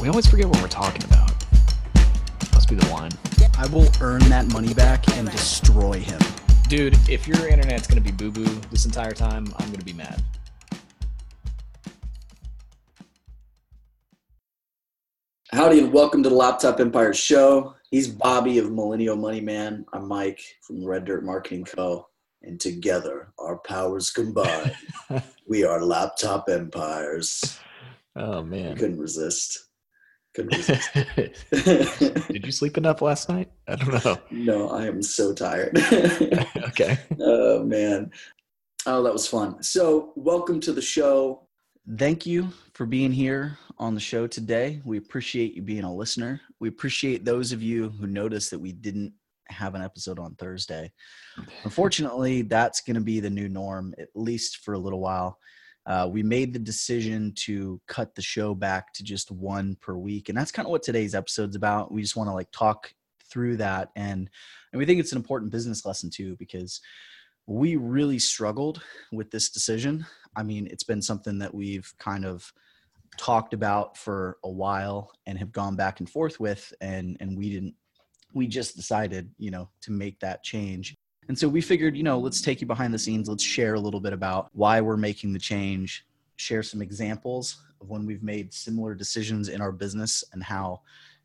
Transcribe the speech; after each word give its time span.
We 0.00 0.08
always 0.08 0.26
forget 0.26 0.46
what 0.46 0.60
we're 0.62 0.68
talking 0.68 1.04
about. 1.04 1.30
Must 2.54 2.68
be 2.68 2.74
the 2.74 2.88
wine. 2.90 3.10
I 3.58 3.66
will 3.66 3.86
earn 4.00 4.20
that 4.30 4.50
money 4.50 4.72
back 4.72 5.06
and 5.16 5.30
destroy 5.30 5.98
him. 6.00 6.18
Dude, 6.68 6.96
if 7.08 7.28
your 7.28 7.46
internet's 7.48 7.86
gonna 7.86 8.00
be 8.00 8.10
boo 8.10 8.30
boo 8.30 8.44
this 8.70 8.86
entire 8.86 9.12
time, 9.12 9.52
I'm 9.58 9.70
gonna 9.70 9.84
be 9.84 9.92
mad. 9.92 10.22
Howdy 15.52 15.80
and 15.80 15.92
welcome 15.92 16.22
to 16.22 16.28
the 16.30 16.34
Laptop 16.34 16.80
Empire 16.80 17.12
Show. 17.12 17.74
He's 17.90 18.08
Bobby 18.08 18.58
of 18.58 18.72
Millennial 18.72 19.16
Money 19.16 19.40
Man. 19.40 19.84
I'm 19.92 20.08
Mike 20.08 20.40
from 20.62 20.82
Red 20.84 21.04
Dirt 21.04 21.24
Marketing 21.24 21.64
Co. 21.64 22.08
And 22.42 22.58
together, 22.58 23.32
our 23.38 23.58
powers 23.58 24.10
combine. 24.10 24.72
we 25.46 25.64
are 25.64 25.84
Laptop 25.84 26.48
Empires. 26.48 27.58
Oh 28.16 28.40
We 28.42 28.48
man. 28.50 28.76
couldn't 28.76 28.98
resist. 28.98 29.66
Couldn't 30.34 30.56
resist. 30.56 30.90
Did 32.28 32.46
you 32.46 32.52
sleep 32.52 32.76
enough 32.76 33.02
last 33.02 33.28
night? 33.28 33.50
I 33.66 33.76
don't 33.76 34.04
know. 34.04 34.18
no, 34.30 34.70
I 34.70 34.86
am 34.86 35.02
so 35.02 35.34
tired. 35.34 35.76
okay. 36.68 36.98
oh 37.18 37.64
man. 37.64 38.10
Oh, 38.86 39.02
that 39.02 39.12
was 39.12 39.26
fun. 39.26 39.62
So, 39.62 40.12
welcome 40.16 40.60
to 40.60 40.72
the 40.72 40.80
show. 40.80 41.48
Thank 41.98 42.24
you 42.26 42.48
for 42.74 42.86
being 42.86 43.12
here 43.12 43.58
on 43.78 43.94
the 43.94 44.00
show 44.00 44.26
today. 44.26 44.80
We 44.84 44.98
appreciate 44.98 45.54
you 45.54 45.62
being 45.62 45.84
a 45.84 45.94
listener. 45.94 46.40
We 46.60 46.68
appreciate 46.68 47.24
those 47.24 47.52
of 47.52 47.62
you 47.62 47.88
who 47.88 48.06
noticed 48.06 48.50
that 48.52 48.58
we 48.58 48.72
didn't 48.72 49.12
have 49.48 49.74
an 49.74 49.82
episode 49.82 50.18
on 50.18 50.34
Thursday. 50.36 50.92
Unfortunately, 51.64 52.42
that's 52.42 52.80
going 52.82 52.94
to 52.94 53.00
be 53.00 53.20
the 53.20 53.30
new 53.30 53.48
norm, 53.48 53.94
at 53.98 54.08
least 54.14 54.58
for 54.58 54.74
a 54.74 54.78
little 54.78 55.00
while. 55.00 55.38
Uh, 55.86 56.08
we 56.10 56.22
made 56.22 56.52
the 56.52 56.58
decision 56.58 57.32
to 57.34 57.80
cut 57.88 58.14
the 58.14 58.22
show 58.22 58.54
back 58.54 58.92
to 58.92 59.02
just 59.02 59.30
one 59.30 59.76
per 59.80 59.94
week, 59.94 60.28
and 60.28 60.36
that's 60.36 60.52
kind 60.52 60.66
of 60.66 60.70
what 60.70 60.82
today's 60.82 61.14
episode's 61.14 61.56
about. 61.56 61.90
We 61.90 62.02
just 62.02 62.16
want 62.16 62.28
to 62.28 62.34
like 62.34 62.50
talk 62.52 62.92
through 63.30 63.56
that, 63.58 63.90
and 63.96 64.28
and 64.72 64.78
we 64.78 64.84
think 64.84 65.00
it's 65.00 65.12
an 65.12 65.18
important 65.18 65.50
business 65.52 65.84
lesson 65.86 66.10
too 66.10 66.36
because 66.38 66.80
we 67.46 67.76
really 67.76 68.18
struggled 68.18 68.82
with 69.10 69.30
this 69.30 69.50
decision. 69.50 70.06
I 70.36 70.42
mean, 70.42 70.68
it's 70.70 70.84
been 70.84 71.02
something 71.02 71.38
that 71.38 71.54
we've 71.54 71.92
kind 71.98 72.24
of 72.24 72.52
talked 73.16 73.54
about 73.54 73.96
for 73.96 74.38
a 74.44 74.50
while 74.50 75.10
and 75.26 75.36
have 75.38 75.50
gone 75.50 75.76
back 75.76 76.00
and 76.00 76.08
forth 76.08 76.38
with, 76.38 76.72
and 76.80 77.16
and 77.20 77.36
we 77.36 77.50
didn't. 77.50 77.74
We 78.32 78.46
just 78.46 78.76
decided, 78.76 79.30
you 79.38 79.50
know, 79.50 79.68
to 79.82 79.90
make 79.90 80.20
that 80.20 80.44
change. 80.44 80.96
And 81.30 81.38
so 81.38 81.48
we 81.48 81.60
figured, 81.60 81.96
you 81.96 82.02
know, 82.02 82.18
let's 82.18 82.40
take 82.40 82.60
you 82.60 82.66
behind 82.66 82.92
the 82.92 82.98
scenes. 82.98 83.28
Let's 83.28 83.44
share 83.44 83.74
a 83.74 83.80
little 83.80 84.00
bit 84.00 84.12
about 84.12 84.48
why 84.52 84.80
we're 84.80 84.96
making 84.96 85.32
the 85.32 85.38
change, 85.38 86.04
share 86.34 86.64
some 86.64 86.82
examples 86.82 87.62
of 87.80 87.88
when 87.88 88.04
we've 88.04 88.24
made 88.24 88.52
similar 88.52 88.96
decisions 88.96 89.48
in 89.48 89.60
our 89.60 89.70
business 89.70 90.24
and 90.32 90.42
how, 90.42 90.80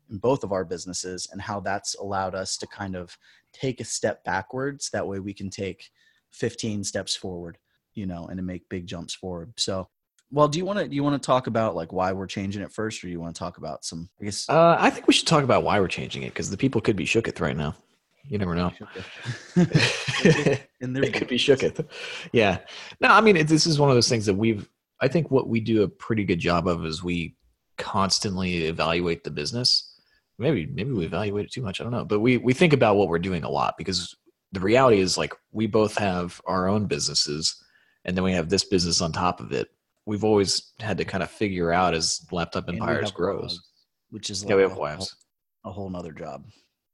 in 0.08 0.18
both 0.18 0.44
of 0.44 0.52
our 0.52 0.64
businesses, 0.64 1.26
and 1.32 1.42
how 1.42 1.58
that's 1.58 1.96
allowed 1.96 2.36
us 2.36 2.56
to 2.58 2.68
kind 2.68 2.94
of 2.94 3.18
take 3.52 3.80
a 3.80 3.84
step 3.84 4.22
backwards. 4.22 4.90
That 4.90 5.08
way 5.08 5.18
we 5.18 5.34
can 5.34 5.50
take 5.50 5.90
15 6.30 6.84
steps 6.84 7.16
forward, 7.16 7.58
you 7.94 8.06
know, 8.06 8.26
and 8.26 8.38
to 8.38 8.44
make 8.44 8.68
big 8.68 8.86
jumps 8.86 9.12
forward. 9.12 9.54
So, 9.56 9.88
well, 10.30 10.46
do 10.46 10.58
you 10.58 10.64
want 10.64 10.78
to 10.78 10.86
do 10.86 10.94
you 10.94 11.02
want 11.02 11.20
to 11.20 11.26
talk 11.26 11.48
about 11.48 11.74
like 11.74 11.92
why 11.92 12.12
we're 12.12 12.28
changing 12.28 12.62
it 12.62 12.70
first, 12.70 13.02
or 13.02 13.08
do 13.08 13.10
you 13.10 13.18
want 13.18 13.34
to 13.34 13.38
talk 13.40 13.58
about 13.58 13.84
some? 13.84 14.08
I 14.20 14.24
guess 14.26 14.48
Uh, 14.48 14.76
I 14.78 14.88
think 14.88 15.08
we 15.08 15.14
should 15.14 15.26
talk 15.26 15.42
about 15.42 15.64
why 15.64 15.80
we're 15.80 15.88
changing 15.88 16.22
it 16.22 16.28
because 16.28 16.48
the 16.48 16.56
people 16.56 16.80
could 16.80 16.94
be 16.94 17.06
shook 17.06 17.24
shooketh 17.24 17.40
right 17.40 17.56
now. 17.56 17.74
You 18.28 18.38
never 18.38 18.54
know. 18.54 18.72
and 20.80 20.96
they 20.96 21.10
could 21.10 21.28
be 21.28 21.36
shooketh. 21.38 21.86
Yeah. 22.32 22.58
No, 23.00 23.08
I 23.08 23.20
mean, 23.20 23.36
it, 23.36 23.48
this 23.48 23.66
is 23.66 23.78
one 23.78 23.88
of 23.90 23.96
those 23.96 24.08
things 24.08 24.26
that 24.26 24.34
we've, 24.34 24.68
I 25.00 25.08
think 25.08 25.30
what 25.30 25.48
we 25.48 25.60
do 25.60 25.82
a 25.82 25.88
pretty 25.88 26.24
good 26.24 26.38
job 26.38 26.66
of 26.66 26.84
is 26.84 27.02
we 27.02 27.36
constantly 27.78 28.64
evaluate 28.64 29.24
the 29.24 29.30
business. 29.30 29.92
Maybe, 30.38 30.66
maybe 30.66 30.92
we 30.92 31.04
evaluate 31.06 31.46
it 31.46 31.52
too 31.52 31.62
much. 31.62 31.80
I 31.80 31.84
don't 31.84 31.92
know. 31.92 32.04
But 32.04 32.20
we, 32.20 32.36
we 32.38 32.52
think 32.52 32.72
about 32.72 32.96
what 32.96 33.08
we're 33.08 33.18
doing 33.18 33.44
a 33.44 33.48
lot 33.50 33.74
because 33.78 34.14
the 34.52 34.60
reality 34.60 35.00
is 35.00 35.16
like 35.16 35.32
we 35.52 35.66
both 35.66 35.96
have 35.98 36.40
our 36.46 36.68
own 36.68 36.86
businesses 36.86 37.62
and 38.04 38.16
then 38.16 38.24
we 38.24 38.32
have 38.32 38.48
this 38.48 38.64
business 38.64 39.00
on 39.00 39.12
top 39.12 39.40
of 39.40 39.52
it. 39.52 39.68
We've 40.04 40.24
always 40.24 40.72
had 40.80 40.98
to 40.98 41.04
kind 41.04 41.22
of 41.22 41.30
figure 41.30 41.72
out 41.72 41.94
as 41.94 42.24
Laptop 42.30 42.68
Empires 42.68 43.10
grows. 43.10 43.40
wives, 43.42 43.60
which 44.10 44.30
is 44.30 44.44
Yeah, 44.44 44.56
we 44.56 44.62
have 44.62 44.76
a- 44.76 44.78
wives. 44.80 45.16
a 45.64 45.72
whole 45.72 45.90
nother 45.90 46.12
job. 46.12 46.44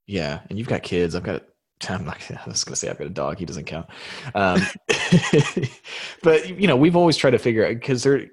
Yeah, 0.07 0.41
and 0.49 0.59
you've 0.59 0.69
got 0.69 0.83
kids. 0.83 1.15
I've 1.15 1.23
got. 1.23 1.45
I'm 1.89 2.05
not. 2.05 2.19
I 2.31 2.49
was 2.49 2.65
going 2.65 2.75
to 2.75 2.77
say 2.77 2.89
I've 2.89 2.99
got 2.99 3.09
a 3.09 3.11
dog. 3.11 3.39
He 3.39 3.45
doesn't 3.45 3.65
count. 3.65 3.87
Um, 4.35 4.61
but 6.23 6.49
you 6.49 6.69
know, 6.69 6.77
we've 6.77 6.97
always 6.97 7.17
tried 7.17 7.33
to 7.33 7.39
figure 7.39 7.67
out 7.67 7.75
because 7.75 8.03
there 8.03 8.17
It 8.17 8.31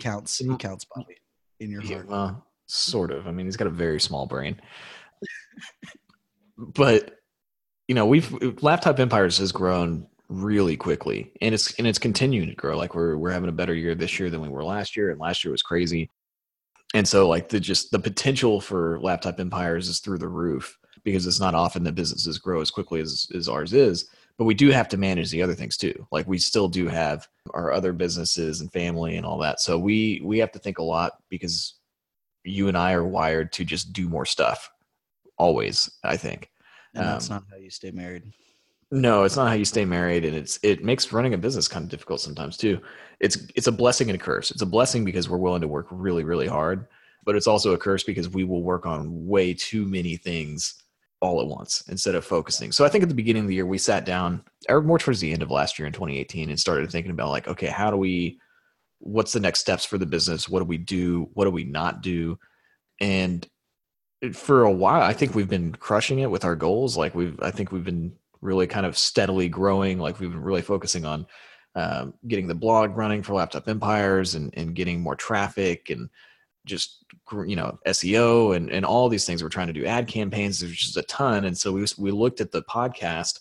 counts. 0.00 0.40
It 0.40 0.58
counts, 0.58 0.86
Bobby, 0.94 1.16
in 1.60 1.70
your 1.70 1.82
heart. 1.82 2.08
well, 2.08 2.46
sort 2.66 3.10
of. 3.10 3.26
I 3.26 3.32
mean, 3.32 3.46
he's 3.46 3.56
got 3.56 3.66
a 3.66 3.70
very 3.70 4.00
small 4.00 4.26
brain. 4.26 4.60
but 6.56 7.18
you 7.88 7.94
know, 7.94 8.06
we've 8.06 8.62
Laptop 8.62 8.98
Empires 8.98 9.38
has 9.38 9.52
grown 9.52 10.06
really 10.28 10.76
quickly, 10.76 11.32
and 11.40 11.54
it's 11.54 11.74
and 11.74 11.86
it's 11.86 11.98
continuing 11.98 12.48
to 12.48 12.54
grow. 12.54 12.76
Like 12.76 12.94
we're 12.94 13.16
we're 13.16 13.30
having 13.30 13.48
a 13.48 13.52
better 13.52 13.74
year 13.74 13.94
this 13.94 14.18
year 14.18 14.30
than 14.30 14.40
we 14.40 14.48
were 14.48 14.64
last 14.64 14.96
year, 14.96 15.10
and 15.10 15.20
last 15.20 15.44
year 15.44 15.52
was 15.52 15.62
crazy. 15.62 16.10
And 16.94 17.06
so, 17.06 17.28
like 17.28 17.48
the 17.48 17.60
just 17.60 17.90
the 17.90 17.98
potential 17.98 18.60
for 18.60 18.98
Laptop 19.00 19.38
Empires 19.38 19.88
is 19.88 20.00
through 20.00 20.18
the 20.18 20.28
roof 20.28 20.78
because 21.06 21.24
it's 21.24 21.38
not 21.38 21.54
often 21.54 21.84
that 21.84 21.94
businesses 21.94 22.36
grow 22.36 22.60
as 22.60 22.68
quickly 22.68 23.00
as, 23.00 23.28
as 23.32 23.48
ours 23.48 23.72
is. 23.72 24.10
But 24.38 24.44
we 24.44 24.54
do 24.54 24.70
have 24.70 24.88
to 24.88 24.96
manage 24.96 25.30
the 25.30 25.40
other 25.40 25.54
things 25.54 25.76
too. 25.76 26.04
Like 26.10 26.26
we 26.26 26.36
still 26.36 26.66
do 26.66 26.88
have 26.88 27.28
our 27.54 27.72
other 27.72 27.92
businesses 27.92 28.60
and 28.60 28.72
family 28.72 29.16
and 29.16 29.24
all 29.24 29.38
that. 29.38 29.60
So 29.60 29.78
we 29.78 30.20
we 30.24 30.38
have 30.40 30.50
to 30.50 30.58
think 30.58 30.78
a 30.78 30.82
lot 30.82 31.12
because 31.30 31.76
you 32.42 32.66
and 32.66 32.76
I 32.76 32.92
are 32.92 33.06
wired 33.06 33.52
to 33.52 33.64
just 33.64 33.92
do 33.92 34.08
more 34.08 34.26
stuff 34.26 34.68
always, 35.38 35.88
I 36.02 36.16
think. 36.16 36.50
And 36.92 37.06
that's 37.06 37.30
um, 37.30 37.36
not 37.36 37.44
how 37.52 37.56
you 37.56 37.70
stay 37.70 37.92
married. 37.92 38.24
No, 38.90 39.22
it's 39.22 39.36
not 39.36 39.46
how 39.46 39.54
you 39.54 39.64
stay 39.64 39.84
married, 39.84 40.24
and 40.24 40.34
it's 40.34 40.58
it 40.64 40.82
makes 40.82 41.12
running 41.12 41.34
a 41.34 41.38
business 41.38 41.68
kind 41.68 41.84
of 41.84 41.88
difficult 41.88 42.20
sometimes 42.20 42.56
too. 42.56 42.80
It's 43.20 43.38
it's 43.54 43.68
a 43.68 43.72
blessing 43.72 44.10
and 44.10 44.20
a 44.20 44.22
curse. 44.22 44.50
It's 44.50 44.62
a 44.62 44.66
blessing 44.66 45.04
because 45.04 45.28
we're 45.28 45.38
willing 45.38 45.62
to 45.62 45.68
work 45.68 45.86
really 45.92 46.24
really 46.24 46.48
hard, 46.48 46.88
but 47.24 47.36
it's 47.36 47.46
also 47.46 47.74
a 47.74 47.78
curse 47.78 48.02
because 48.02 48.28
we 48.28 48.42
will 48.42 48.64
work 48.64 48.86
on 48.86 49.28
way 49.28 49.54
too 49.54 49.86
many 49.86 50.16
things 50.16 50.82
all 51.20 51.40
at 51.40 51.46
once 51.46 51.82
instead 51.88 52.14
of 52.14 52.24
focusing. 52.24 52.72
So 52.72 52.84
I 52.84 52.88
think 52.88 53.02
at 53.02 53.08
the 53.08 53.14
beginning 53.14 53.42
of 53.42 53.48
the 53.48 53.54
year 53.54 53.66
we 53.66 53.78
sat 53.78 54.04
down, 54.04 54.42
or 54.68 54.82
more 54.82 54.98
towards 54.98 55.20
the 55.20 55.32
end 55.32 55.42
of 55.42 55.50
last 55.50 55.78
year 55.78 55.86
in 55.86 55.92
2018, 55.92 56.50
and 56.50 56.60
started 56.60 56.90
thinking 56.90 57.10
about 57.10 57.30
like, 57.30 57.48
okay, 57.48 57.66
how 57.66 57.90
do 57.90 57.96
we, 57.96 58.38
what's 58.98 59.32
the 59.32 59.40
next 59.40 59.60
steps 59.60 59.84
for 59.84 59.98
the 59.98 60.06
business? 60.06 60.48
What 60.48 60.60
do 60.60 60.64
we 60.66 60.78
do? 60.78 61.28
What 61.34 61.44
do 61.44 61.50
we 61.50 61.64
not 61.64 62.02
do? 62.02 62.38
And 63.00 63.46
for 64.32 64.62
a 64.62 64.72
while, 64.72 65.02
I 65.02 65.12
think 65.12 65.34
we've 65.34 65.48
been 65.48 65.72
crushing 65.72 66.18
it 66.20 66.30
with 66.30 66.44
our 66.44 66.56
goals. 66.56 66.96
Like 66.96 67.14
we've, 67.14 67.38
I 67.40 67.50
think 67.50 67.72
we've 67.72 67.84
been 67.84 68.12
really 68.40 68.66
kind 68.66 68.86
of 68.86 68.96
steadily 68.96 69.48
growing. 69.48 69.98
Like 69.98 70.20
we've 70.20 70.30
been 70.30 70.42
really 70.42 70.62
focusing 70.62 71.04
on 71.04 71.26
um, 71.74 72.14
getting 72.26 72.46
the 72.46 72.54
blog 72.54 72.96
running 72.96 73.22
for 73.22 73.34
Laptop 73.34 73.68
Empires 73.68 74.34
and, 74.34 74.50
and 74.56 74.74
getting 74.74 75.00
more 75.00 75.16
traffic 75.16 75.90
and 75.90 76.08
just 76.66 77.04
you 77.46 77.56
know 77.56 77.78
SEO 77.86 78.54
and, 78.54 78.70
and 78.70 78.84
all 78.84 79.08
these 79.08 79.24
things. 79.24 79.42
We're 79.42 79.48
trying 79.48 79.68
to 79.68 79.72
do 79.72 79.86
ad 79.86 80.06
campaigns. 80.06 80.60
There's 80.60 80.76
just 80.76 80.96
a 80.96 81.02
ton. 81.04 81.44
And 81.44 81.56
so 81.56 81.72
we 81.72 81.86
we 81.96 82.10
looked 82.10 82.40
at 82.40 82.52
the 82.52 82.62
podcast 82.62 83.40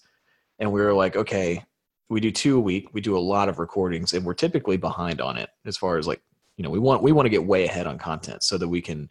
and 0.60 0.72
we 0.72 0.80
were 0.80 0.94
like, 0.94 1.18
okay, 1.18 1.64
we 2.10 2.20
do 2.20 2.32
two 2.32 2.58
a 2.58 2.62
week. 2.62 2.94
We 2.94 3.02
do 3.02 3.18
a 3.18 3.20
lot 3.20 3.50
of 3.50 3.60
recordings, 3.60 4.14
and 4.14 4.26
we're 4.26 4.36
typically 4.36 4.78
behind 4.78 5.20
on 5.20 5.38
it 5.38 5.50
as 5.66 5.76
far 5.76 5.98
as 5.98 6.08
like 6.08 6.22
you 6.58 6.64
know 6.64 6.70
we 6.70 6.80
want 6.80 7.04
we 7.04 7.12
want 7.12 7.26
to 7.26 7.32
get 7.32 7.46
way 7.46 7.66
ahead 7.66 7.88
on 7.88 7.98
content 7.98 8.44
so 8.44 8.58
that 8.58 8.68
we 8.68 8.82
can 8.82 9.10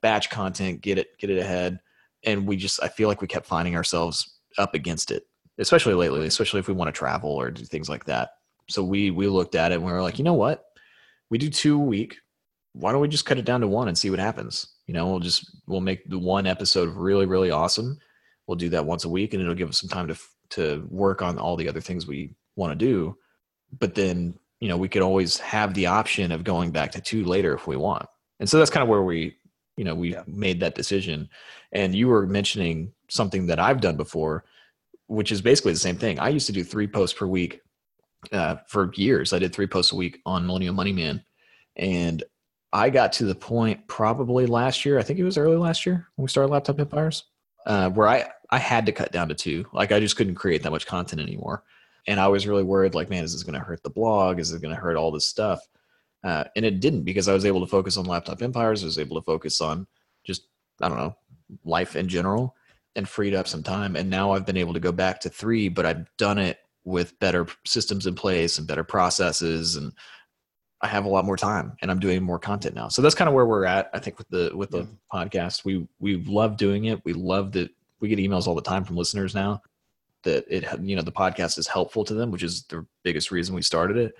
batch 0.00 0.30
content, 0.30 0.80
get 0.80 0.98
it 0.98 1.18
get 1.18 1.30
it 1.30 1.38
ahead. 1.38 1.80
And 2.24 2.46
we 2.46 2.56
just 2.56 2.82
I 2.82 2.88
feel 2.88 3.08
like 3.08 3.20
we 3.20 3.26
kept 3.26 3.46
finding 3.46 3.76
ourselves 3.76 4.38
up 4.58 4.74
against 4.74 5.10
it, 5.10 5.24
especially 5.58 5.94
lately, 5.94 6.26
especially 6.26 6.60
if 6.60 6.68
we 6.68 6.74
want 6.74 6.88
to 6.88 6.98
travel 6.98 7.30
or 7.30 7.50
do 7.50 7.64
things 7.64 7.88
like 7.88 8.04
that. 8.06 8.30
So 8.68 8.82
we 8.82 9.10
we 9.10 9.26
looked 9.28 9.54
at 9.54 9.72
it 9.72 9.76
and 9.76 9.84
we 9.84 9.92
were 9.92 10.02
like, 10.02 10.18
you 10.18 10.24
know 10.24 10.34
what? 10.34 10.64
We 11.30 11.38
do 11.38 11.50
two 11.50 11.76
a 11.76 11.84
week. 11.84 12.18
Why 12.78 12.92
don't 12.92 13.00
we 13.00 13.08
just 13.08 13.26
cut 13.26 13.38
it 13.38 13.44
down 13.44 13.60
to 13.62 13.68
one 13.68 13.88
and 13.88 13.96
see 13.96 14.10
what 14.10 14.18
happens? 14.18 14.66
You 14.86 14.94
know, 14.94 15.06
we'll 15.08 15.20
just 15.20 15.50
we'll 15.66 15.80
make 15.80 16.08
the 16.08 16.18
one 16.18 16.46
episode 16.46 16.90
really 16.94 17.26
really 17.26 17.50
awesome. 17.50 17.98
We'll 18.46 18.56
do 18.56 18.68
that 18.70 18.86
once 18.86 19.04
a 19.04 19.08
week, 19.08 19.32
and 19.34 19.42
it'll 19.42 19.54
give 19.54 19.68
us 19.68 19.80
some 19.80 19.90
time 19.90 20.08
to 20.08 20.16
to 20.50 20.86
work 20.90 21.22
on 21.22 21.38
all 21.38 21.56
the 21.56 21.68
other 21.68 21.80
things 21.80 22.06
we 22.06 22.34
want 22.54 22.70
to 22.72 22.76
do. 22.76 23.16
But 23.78 23.94
then 23.94 24.38
you 24.60 24.68
know 24.68 24.76
we 24.76 24.88
could 24.88 25.02
always 25.02 25.38
have 25.38 25.74
the 25.74 25.86
option 25.86 26.32
of 26.32 26.44
going 26.44 26.70
back 26.70 26.92
to 26.92 27.00
two 27.00 27.24
later 27.24 27.54
if 27.54 27.66
we 27.66 27.76
want. 27.76 28.06
And 28.40 28.48
so 28.48 28.58
that's 28.58 28.70
kind 28.70 28.82
of 28.82 28.88
where 28.88 29.02
we 29.02 29.36
you 29.76 29.84
know 29.84 29.94
we 29.94 30.12
Yeah. 30.12 30.22
made 30.26 30.60
that 30.60 30.74
decision 30.74 31.28
and 31.72 31.94
you 31.94 32.08
were 32.08 32.26
mentioning 32.26 32.92
something 33.08 33.46
that 33.46 33.58
i've 33.60 33.82
done 33.82 33.96
before 33.96 34.44
which 35.06 35.30
is 35.30 35.42
basically 35.42 35.72
the 35.74 35.78
same 35.78 35.96
thing 35.98 36.18
i 36.18 36.30
used 36.30 36.46
to 36.46 36.52
do 36.52 36.64
three 36.64 36.86
posts 36.86 37.16
per 37.18 37.26
week 37.26 37.60
uh, 38.32 38.56
for 38.68 38.90
years 38.94 39.34
i 39.34 39.38
did 39.38 39.52
three 39.54 39.66
posts 39.66 39.92
a 39.92 39.96
week 39.96 40.20
on 40.24 40.46
millennial 40.46 40.72
money 40.74 40.94
man 40.94 41.22
and 41.76 42.24
i 42.72 42.90
got 42.90 43.12
to 43.12 43.24
the 43.24 43.34
point 43.34 43.86
probably 43.88 44.46
last 44.46 44.84
year 44.84 44.98
i 44.98 45.02
think 45.02 45.18
it 45.18 45.24
was 45.24 45.38
early 45.38 45.56
last 45.56 45.86
year 45.86 46.08
when 46.16 46.24
we 46.24 46.28
started 46.28 46.50
laptop 46.50 46.78
empires 46.80 47.24
uh, 47.66 47.90
where 47.90 48.08
i 48.08 48.24
i 48.50 48.58
had 48.58 48.86
to 48.86 48.92
cut 48.92 49.12
down 49.12 49.28
to 49.28 49.34
two 49.34 49.64
like 49.72 49.92
i 49.92 50.00
just 50.00 50.16
couldn't 50.16 50.34
create 50.34 50.62
that 50.62 50.70
much 50.70 50.86
content 50.86 51.20
anymore 51.20 51.62
and 52.06 52.20
i 52.20 52.28
was 52.28 52.46
really 52.46 52.62
worried 52.62 52.94
like 52.94 53.10
man 53.10 53.24
is 53.24 53.32
this 53.32 53.42
going 53.42 53.58
to 53.58 53.64
hurt 53.64 53.82
the 53.82 53.90
blog 53.90 54.38
is 54.38 54.52
it 54.52 54.62
going 54.62 54.74
to 54.74 54.80
hurt 54.80 54.96
all 54.96 55.10
this 55.10 55.26
stuff 55.26 55.60
uh, 56.26 56.42
and 56.56 56.64
it 56.64 56.80
didn't 56.80 57.04
because 57.04 57.28
I 57.28 57.32
was 57.32 57.44
able 57.44 57.60
to 57.60 57.68
focus 57.68 57.96
on 57.96 58.04
laptop 58.04 58.42
empires. 58.42 58.82
I 58.82 58.86
was 58.86 58.98
able 58.98 59.20
to 59.20 59.24
focus 59.24 59.60
on 59.60 59.86
just 60.24 60.48
I 60.82 60.88
don't 60.88 60.98
know 60.98 61.16
life 61.64 61.94
in 61.94 62.08
general, 62.08 62.56
and 62.96 63.08
freed 63.08 63.32
up 63.32 63.46
some 63.46 63.62
time. 63.62 63.94
And 63.94 64.10
now 64.10 64.32
I've 64.32 64.44
been 64.44 64.56
able 64.56 64.74
to 64.74 64.80
go 64.80 64.90
back 64.90 65.20
to 65.20 65.28
three, 65.28 65.68
but 65.68 65.86
I've 65.86 66.04
done 66.16 66.38
it 66.38 66.58
with 66.84 67.18
better 67.20 67.46
systems 67.64 68.06
in 68.06 68.16
place 68.16 68.58
and 68.58 68.66
better 68.66 68.82
processes, 68.82 69.76
and 69.76 69.92
I 70.80 70.88
have 70.88 71.04
a 71.04 71.08
lot 71.08 71.24
more 71.24 71.36
time, 71.36 71.76
and 71.80 71.90
I'm 71.90 72.00
doing 72.00 72.22
more 72.22 72.38
content 72.38 72.74
now. 72.74 72.88
So 72.88 73.00
that's 73.00 73.14
kind 73.14 73.28
of 73.28 73.34
where 73.34 73.46
we're 73.46 73.64
at. 73.64 73.90
I 73.94 73.98
think 73.98 74.18
with 74.18 74.28
the 74.28 74.52
with 74.54 74.70
the 74.70 74.86
podcast, 75.12 75.64
we 75.64 75.86
we 75.98 76.16
love 76.24 76.56
doing 76.56 76.86
it. 76.86 77.04
We 77.04 77.12
love 77.12 77.52
that 77.52 77.70
we 78.00 78.08
get 78.08 78.18
emails 78.18 78.46
all 78.46 78.54
the 78.54 78.62
time 78.62 78.84
from 78.84 78.96
listeners 78.96 79.34
now 79.34 79.62
that 80.24 80.44
it 80.48 80.66
you 80.82 80.96
know 80.96 81.02
the 81.02 81.12
podcast 81.12 81.58
is 81.58 81.66
helpful 81.66 82.04
to 82.04 82.14
them, 82.14 82.30
which 82.30 82.42
is 82.42 82.64
the 82.64 82.86
biggest 83.04 83.30
reason 83.30 83.54
we 83.54 83.62
started 83.62 83.96
it 83.96 84.14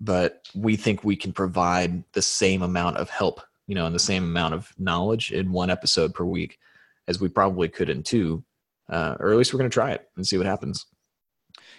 but 0.00 0.48
we 0.54 0.76
think 0.76 1.04
we 1.04 1.14
can 1.14 1.32
provide 1.32 2.02
the 2.12 2.22
same 2.22 2.62
amount 2.62 2.96
of 2.96 3.10
help, 3.10 3.40
you 3.66 3.74
know, 3.74 3.86
and 3.86 3.94
the 3.94 4.00
same 4.00 4.24
amount 4.24 4.54
of 4.54 4.72
knowledge 4.78 5.30
in 5.30 5.52
one 5.52 5.70
episode 5.70 6.14
per 6.14 6.24
week 6.24 6.58
as 7.06 7.20
we 7.20 7.28
probably 7.28 7.68
could 7.68 7.90
in 7.90 8.02
two. 8.02 8.42
Uh, 8.88 9.16
or 9.20 9.30
at 9.30 9.36
least 9.36 9.52
we're 9.52 9.58
going 9.58 9.70
to 9.70 9.74
try 9.74 9.92
it 9.92 10.08
and 10.16 10.26
see 10.26 10.36
what 10.36 10.46
happens. 10.46 10.86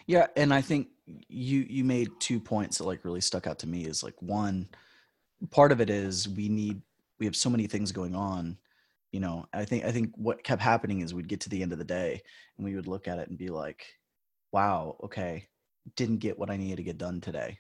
Yeah, 0.05 0.27
and 0.37 0.53
I 0.53 0.61
think 0.61 0.87
you 1.27 1.65
you 1.69 1.83
made 1.83 2.09
two 2.19 2.39
points 2.39 2.77
that 2.77 2.85
like 2.85 3.05
really 3.05 3.21
stuck 3.21 3.47
out 3.47 3.59
to 3.59 3.67
me 3.67 3.85
is 3.85 4.03
like 4.03 4.15
one 4.21 4.67
part 5.49 5.71
of 5.71 5.81
it 5.81 5.89
is 5.89 6.27
we 6.29 6.49
need 6.49 6.81
we 7.19 7.25
have 7.25 7.35
so 7.35 7.49
many 7.49 7.67
things 7.67 7.91
going 7.91 8.15
on 8.15 8.57
you 9.11 9.19
know 9.19 9.45
i 9.53 9.65
think 9.65 9.85
i 9.85 9.91
think 9.91 10.11
what 10.15 10.43
kept 10.43 10.61
happening 10.61 11.01
is 11.01 11.13
we'd 11.13 11.27
get 11.27 11.39
to 11.41 11.49
the 11.49 11.61
end 11.61 11.71
of 11.71 11.79
the 11.79 11.83
day 11.83 12.21
and 12.57 12.65
we 12.65 12.75
would 12.75 12.87
look 12.87 13.07
at 13.07 13.19
it 13.19 13.29
and 13.29 13.37
be 13.37 13.49
like 13.49 13.85
wow 14.51 14.95
okay 15.03 15.47
didn't 15.95 16.17
get 16.17 16.37
what 16.37 16.49
i 16.49 16.57
needed 16.57 16.77
to 16.77 16.83
get 16.83 16.97
done 16.97 17.21
today. 17.21 17.57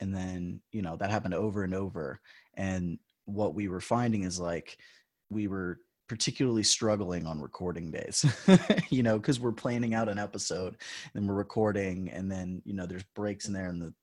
And 0.00 0.14
then 0.14 0.60
you 0.72 0.82
know 0.82 0.96
that 0.96 1.10
happened 1.10 1.34
over 1.34 1.64
and 1.64 1.74
over. 1.74 2.20
And 2.54 2.98
what 3.26 3.54
we 3.54 3.68
were 3.68 3.80
finding 3.80 4.24
is 4.24 4.40
like 4.40 4.78
we 5.28 5.46
were 5.46 5.78
particularly 6.10 6.64
struggling 6.64 7.24
on 7.24 7.40
recording 7.40 7.88
days 7.92 8.26
you 8.90 9.00
know 9.00 9.16
because 9.16 9.38
we're 9.38 9.52
planning 9.52 9.94
out 9.94 10.08
an 10.08 10.18
episode 10.18 10.74
and 11.14 11.28
we're 11.28 11.36
recording 11.36 12.10
and 12.10 12.28
then 12.28 12.60
you 12.64 12.74
know 12.74 12.84
there's 12.84 13.04
breaks 13.14 13.46
in 13.46 13.52
there 13.52 13.68
and 13.68 13.80
the 13.80 13.94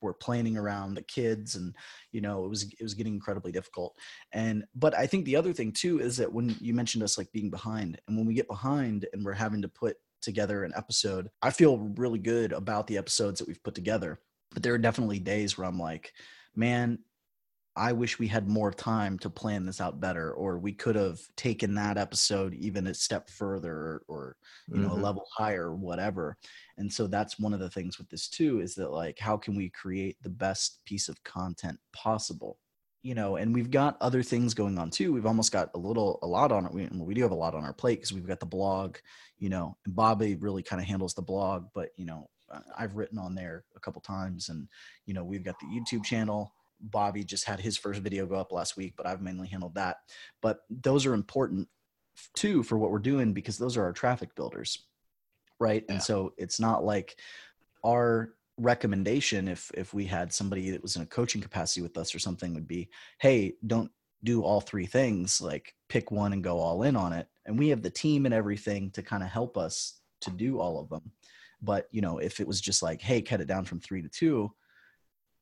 we're 0.00 0.12
planning 0.12 0.56
around 0.56 0.94
the 0.94 1.02
kids 1.02 1.54
and 1.54 1.72
you 2.10 2.20
know 2.20 2.44
it 2.44 2.48
was 2.48 2.64
it 2.64 2.82
was 2.82 2.94
getting 2.94 3.14
incredibly 3.14 3.52
difficult. 3.52 3.96
And 4.32 4.64
but 4.74 4.98
i 4.98 5.06
think 5.06 5.26
the 5.26 5.36
other 5.36 5.52
thing 5.52 5.70
too 5.70 6.00
is 6.00 6.16
that 6.16 6.32
when 6.32 6.56
you 6.60 6.74
mentioned 6.74 7.04
us 7.04 7.16
like 7.16 7.30
being 7.30 7.50
behind 7.50 8.00
and 8.08 8.16
when 8.16 8.26
we 8.26 8.34
get 8.34 8.48
behind 8.48 9.06
and 9.12 9.24
we're 9.24 9.32
having 9.32 9.62
to 9.62 9.68
put 9.68 9.96
together 10.22 10.64
an 10.64 10.72
episode 10.76 11.28
i 11.40 11.50
feel 11.50 11.78
really 11.96 12.18
good 12.18 12.52
about 12.52 12.88
the 12.88 12.98
episodes 12.98 13.38
that 13.38 13.46
we've 13.46 13.62
put 13.62 13.76
together. 13.76 14.18
But 14.52 14.64
there 14.64 14.74
are 14.74 14.78
definitely 14.78 15.20
days 15.20 15.56
where 15.56 15.68
i'm 15.68 15.78
like 15.78 16.12
man 16.56 16.98
I 17.76 17.92
wish 17.92 18.18
we 18.20 18.28
had 18.28 18.48
more 18.48 18.70
time 18.72 19.18
to 19.20 19.30
plan 19.30 19.66
this 19.66 19.80
out 19.80 19.98
better, 20.00 20.32
or 20.32 20.58
we 20.58 20.72
could 20.72 20.94
have 20.94 21.20
taken 21.36 21.74
that 21.74 21.98
episode 21.98 22.54
even 22.54 22.86
a 22.86 22.94
step 22.94 23.28
further, 23.28 24.04
or 24.08 24.36
you 24.70 24.80
know, 24.80 24.92
Mhm. 24.92 24.94
a 24.94 24.96
level 24.96 25.26
higher, 25.36 25.66
or 25.70 25.74
whatever. 25.76 26.36
And 26.76 26.92
so 26.92 27.06
that's 27.08 27.38
one 27.38 27.52
of 27.52 27.60
the 27.60 27.70
things 27.70 27.98
with 27.98 28.08
this 28.10 28.28
too 28.28 28.60
is 28.60 28.74
that 28.76 28.90
like, 28.92 29.18
how 29.18 29.36
can 29.36 29.56
we 29.56 29.70
create 29.70 30.22
the 30.22 30.30
best 30.30 30.84
piece 30.84 31.08
of 31.08 31.22
content 31.24 31.80
possible? 31.92 32.60
You 33.02 33.14
know, 33.14 33.36
and 33.36 33.52
we've 33.52 33.70
got 33.70 33.98
other 34.00 34.22
things 34.22 34.54
going 34.54 34.78
on 34.78 34.90
too. 34.90 35.12
We've 35.12 35.26
almost 35.26 35.52
got 35.52 35.70
a 35.74 35.78
little, 35.78 36.18
a 36.22 36.26
lot 36.26 36.52
on 36.52 36.64
it. 36.66 36.72
We, 36.72 36.86
we 36.88 37.12
do 37.14 37.22
have 37.22 37.32
a 37.32 37.34
lot 37.34 37.54
on 37.54 37.64
our 37.64 37.74
plate 37.74 37.96
because 37.96 38.12
we've 38.14 38.26
got 38.26 38.40
the 38.40 38.46
blog, 38.46 38.98
you 39.36 39.48
know, 39.50 39.76
and 39.84 39.94
Bobby 39.94 40.36
really 40.36 40.62
kind 40.62 40.80
of 40.80 40.88
handles 40.88 41.12
the 41.14 41.22
blog, 41.22 41.68
but 41.74 41.90
you 41.96 42.06
know, 42.06 42.30
I've 42.76 42.94
written 42.94 43.18
on 43.18 43.34
there 43.34 43.64
a 43.74 43.80
couple 43.80 44.00
times, 44.00 44.48
and 44.48 44.68
you 45.06 45.14
know, 45.14 45.24
we've 45.24 45.42
got 45.44 45.58
the 45.58 45.66
YouTube 45.66 46.04
channel. 46.04 46.54
Bobby 46.90 47.24
just 47.24 47.44
had 47.44 47.60
his 47.60 47.76
first 47.76 48.00
video 48.00 48.26
go 48.26 48.36
up 48.36 48.52
last 48.52 48.76
week, 48.76 48.94
but 48.96 49.06
I've 49.06 49.22
mainly 49.22 49.48
handled 49.48 49.74
that. 49.74 49.96
But 50.42 50.60
those 50.68 51.06
are 51.06 51.14
important 51.14 51.68
too 52.34 52.62
for 52.62 52.78
what 52.78 52.90
we're 52.90 52.98
doing 52.98 53.32
because 53.32 53.58
those 53.58 53.76
are 53.76 53.84
our 53.84 53.92
traffic 53.92 54.34
builders, 54.34 54.86
right? 55.58 55.84
Yeah. 55.88 55.94
And 55.94 56.02
so 56.02 56.34
it's 56.36 56.60
not 56.60 56.84
like 56.84 57.18
our 57.84 58.34
recommendation 58.56 59.48
if 59.48 59.70
if 59.74 59.92
we 59.92 60.04
had 60.04 60.32
somebody 60.32 60.70
that 60.70 60.82
was 60.82 60.94
in 60.94 61.02
a 61.02 61.06
coaching 61.06 61.40
capacity 61.40 61.82
with 61.82 61.96
us 61.96 62.14
or 62.14 62.18
something 62.18 62.54
would 62.54 62.68
be, 62.68 62.88
hey, 63.18 63.54
don't 63.66 63.90
do 64.22 64.42
all 64.42 64.60
three 64.60 64.86
things, 64.86 65.40
like 65.40 65.74
pick 65.88 66.10
one 66.10 66.32
and 66.32 66.44
go 66.44 66.58
all 66.58 66.82
in 66.82 66.96
on 66.96 67.12
it. 67.12 67.26
And 67.46 67.58
we 67.58 67.68
have 67.68 67.82
the 67.82 67.90
team 67.90 68.24
and 68.24 68.34
everything 68.34 68.90
to 68.92 69.02
kind 69.02 69.22
of 69.22 69.28
help 69.28 69.56
us 69.58 70.00
to 70.22 70.30
do 70.30 70.60
all 70.60 70.80
of 70.80 70.88
them. 70.88 71.12
But 71.60 71.88
you 71.90 72.00
know, 72.00 72.18
if 72.18 72.40
it 72.40 72.46
was 72.46 72.60
just 72.60 72.82
like, 72.82 73.00
hey, 73.00 73.22
cut 73.22 73.40
it 73.40 73.48
down 73.48 73.64
from 73.64 73.80
three 73.80 74.02
to 74.02 74.08
two, 74.08 74.52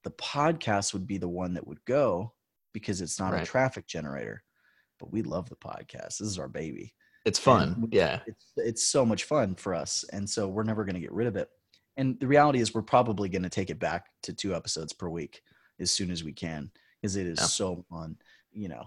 the 0.04 0.10
podcast 0.12 0.92
would 0.92 1.06
be 1.06 1.18
the 1.18 1.28
one 1.28 1.54
that 1.54 1.66
would 1.66 1.84
go 1.84 2.32
because 2.72 3.00
it's 3.00 3.18
not 3.18 3.34
a 3.34 3.44
traffic 3.44 3.86
generator. 3.86 4.42
But 4.98 5.12
we 5.12 5.22
love 5.22 5.48
the 5.48 5.56
podcast. 5.56 6.18
This 6.18 6.22
is 6.22 6.38
our 6.38 6.48
baby. 6.48 6.94
It's 7.24 7.38
fun. 7.38 7.74
And 7.82 7.92
Yeah. 7.92 8.20
It's 8.26 8.46
it's 8.56 8.88
so 8.88 9.04
much 9.04 9.24
fun 9.24 9.54
for 9.54 9.74
us. 9.74 10.04
And 10.12 10.28
so 10.28 10.48
we're 10.48 10.62
never 10.64 10.84
going 10.84 10.94
to 10.94 11.00
get 11.00 11.12
rid 11.12 11.26
of 11.26 11.36
it. 11.36 11.48
And 11.96 12.18
the 12.20 12.26
reality 12.26 12.60
is 12.60 12.72
we're 12.74 12.82
probably 12.82 13.28
going 13.28 13.42
to 13.42 13.48
take 13.48 13.70
it 13.70 13.78
back 13.78 14.06
to 14.22 14.32
two 14.32 14.54
episodes 14.54 14.92
per 14.92 15.08
week 15.08 15.42
as 15.78 15.90
soon 15.90 16.10
as 16.10 16.24
we 16.24 16.32
can 16.32 16.70
because 17.00 17.16
it 17.16 17.26
is 17.26 17.38
Yeah. 17.38 17.46
so 17.46 17.84
fun, 17.90 18.16
you 18.52 18.68
know. 18.68 18.84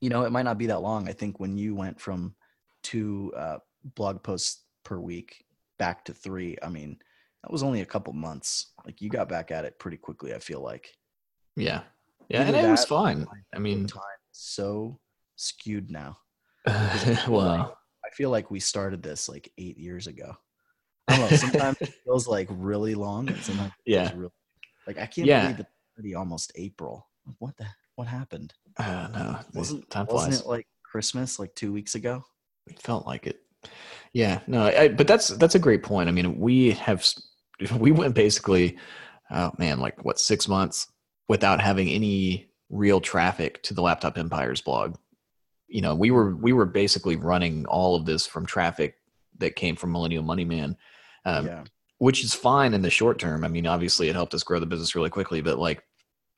You 0.00 0.10
know, 0.10 0.24
it 0.24 0.32
might 0.32 0.42
not 0.44 0.58
be 0.58 0.66
that 0.66 0.82
long. 0.82 1.08
I 1.08 1.12
think 1.12 1.40
when 1.40 1.56
you 1.56 1.74
went 1.74 2.00
from 2.00 2.34
two 2.82 3.32
uh, 3.36 3.58
blog 3.96 4.22
posts 4.22 4.62
per 4.84 4.98
week 4.98 5.44
back 5.78 6.04
to 6.04 6.14
three, 6.14 6.56
I 6.62 6.68
mean, 6.68 6.98
that 7.44 7.52
was 7.52 7.62
only 7.62 7.82
a 7.82 7.86
couple 7.86 8.14
months. 8.14 8.72
Like 8.86 9.02
you 9.02 9.10
got 9.10 9.28
back 9.28 9.50
at 9.50 9.66
it 9.66 9.78
pretty 9.78 9.98
quickly, 9.98 10.34
I 10.34 10.38
feel 10.38 10.62
like. 10.62 10.90
Yeah. 11.56 11.82
Yeah. 12.30 12.40
Either 12.48 12.56
And 12.56 12.66
it 12.66 12.70
was 12.70 12.86
fine. 12.86 13.26
I 13.54 13.58
mean, 13.58 13.86
time 13.86 14.00
so 14.32 14.98
skewed 15.36 15.90
now. 15.90 16.16
well, 17.28 17.76
I 18.02 18.08
feel 18.14 18.30
like 18.30 18.50
we 18.50 18.60
started 18.60 19.02
this 19.02 19.28
like 19.28 19.52
eight 19.58 19.76
years 19.76 20.06
ago. 20.06 20.34
I 21.06 21.18
don't 21.18 21.30
know. 21.30 21.36
Sometimes 21.36 21.76
it 21.82 21.92
feels 22.04 22.26
like 22.26 22.48
really 22.50 22.94
long, 22.94 23.28
sometimes 23.42 23.72
it 23.84 23.92
feels 23.94 24.10
Yeah. 24.10 24.16
really, 24.16 24.32
like 24.86 24.96
I 24.96 25.04
can't 25.04 25.26
Yeah. 25.28 25.42
believe 25.42 25.60
it's 25.60 25.70
already 25.98 26.14
almost 26.14 26.50
April. 26.54 27.06
What 27.40 27.58
the 27.58 27.66
what 27.96 28.08
happened? 28.08 28.54
uh, 28.78 29.08
no, 29.12 29.38
Wasn't 29.52 29.90
time 29.90 30.06
wasn't 30.08 30.40
it 30.40 30.46
like 30.46 30.66
Christmas 30.82 31.38
like 31.38 31.54
two 31.54 31.74
weeks 31.74 31.94
ago? 31.94 32.24
It 32.66 32.80
felt 32.80 33.06
like 33.06 33.26
it. 33.26 33.40
Yeah, 34.14 34.40
no, 34.46 34.64
I, 34.66 34.88
but 34.88 35.06
that's 35.06 35.28
that's 35.28 35.54
a 35.54 35.58
great 35.58 35.82
point. 35.82 36.08
I 36.08 36.12
mean, 36.12 36.38
we 36.38 36.70
have 36.72 37.04
we 37.78 37.92
went 37.92 38.14
basically, 38.14 38.78
oh 39.30 39.52
man, 39.58 39.80
like 39.80 40.04
what 40.04 40.18
six 40.18 40.48
months 40.48 40.88
without 41.28 41.60
having 41.60 41.88
any 41.88 42.48
real 42.70 43.00
traffic 43.00 43.62
to 43.62 43.74
the 43.74 43.82
Laptop 43.82 44.18
Empires 44.18 44.60
blog. 44.60 44.96
You 45.68 45.80
know, 45.80 45.94
we 45.94 46.10
were 46.10 46.34
we 46.36 46.52
were 46.52 46.66
basically 46.66 47.16
running 47.16 47.66
all 47.66 47.96
of 47.96 48.06
this 48.06 48.26
from 48.26 48.46
traffic 48.46 48.96
that 49.38 49.56
came 49.56 49.76
from 49.76 49.92
Millennial 49.92 50.22
Money 50.22 50.44
Man, 50.44 50.76
um, 51.24 51.46
yeah, 51.46 51.64
which 51.98 52.22
is 52.22 52.34
fine 52.34 52.74
in 52.74 52.82
the 52.82 52.90
short 52.90 53.18
term. 53.18 53.44
I 53.44 53.48
mean, 53.48 53.66
obviously, 53.66 54.08
it 54.08 54.14
helped 54.14 54.34
us 54.34 54.44
grow 54.44 54.60
the 54.60 54.66
business 54.66 54.94
really 54.94 55.10
quickly, 55.10 55.40
but 55.40 55.58
like 55.58 55.82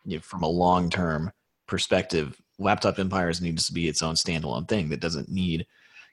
you 0.04 0.16
know, 0.16 0.22
from 0.22 0.42
a 0.42 0.48
long 0.48 0.88
term 0.88 1.32
perspective, 1.66 2.40
Laptop 2.58 2.98
Empires 2.98 3.40
needs 3.40 3.66
to 3.66 3.72
be 3.72 3.88
its 3.88 4.02
own 4.02 4.14
standalone 4.14 4.68
thing 4.68 4.88
that 4.90 5.00
doesn't 5.00 5.28
need 5.28 5.66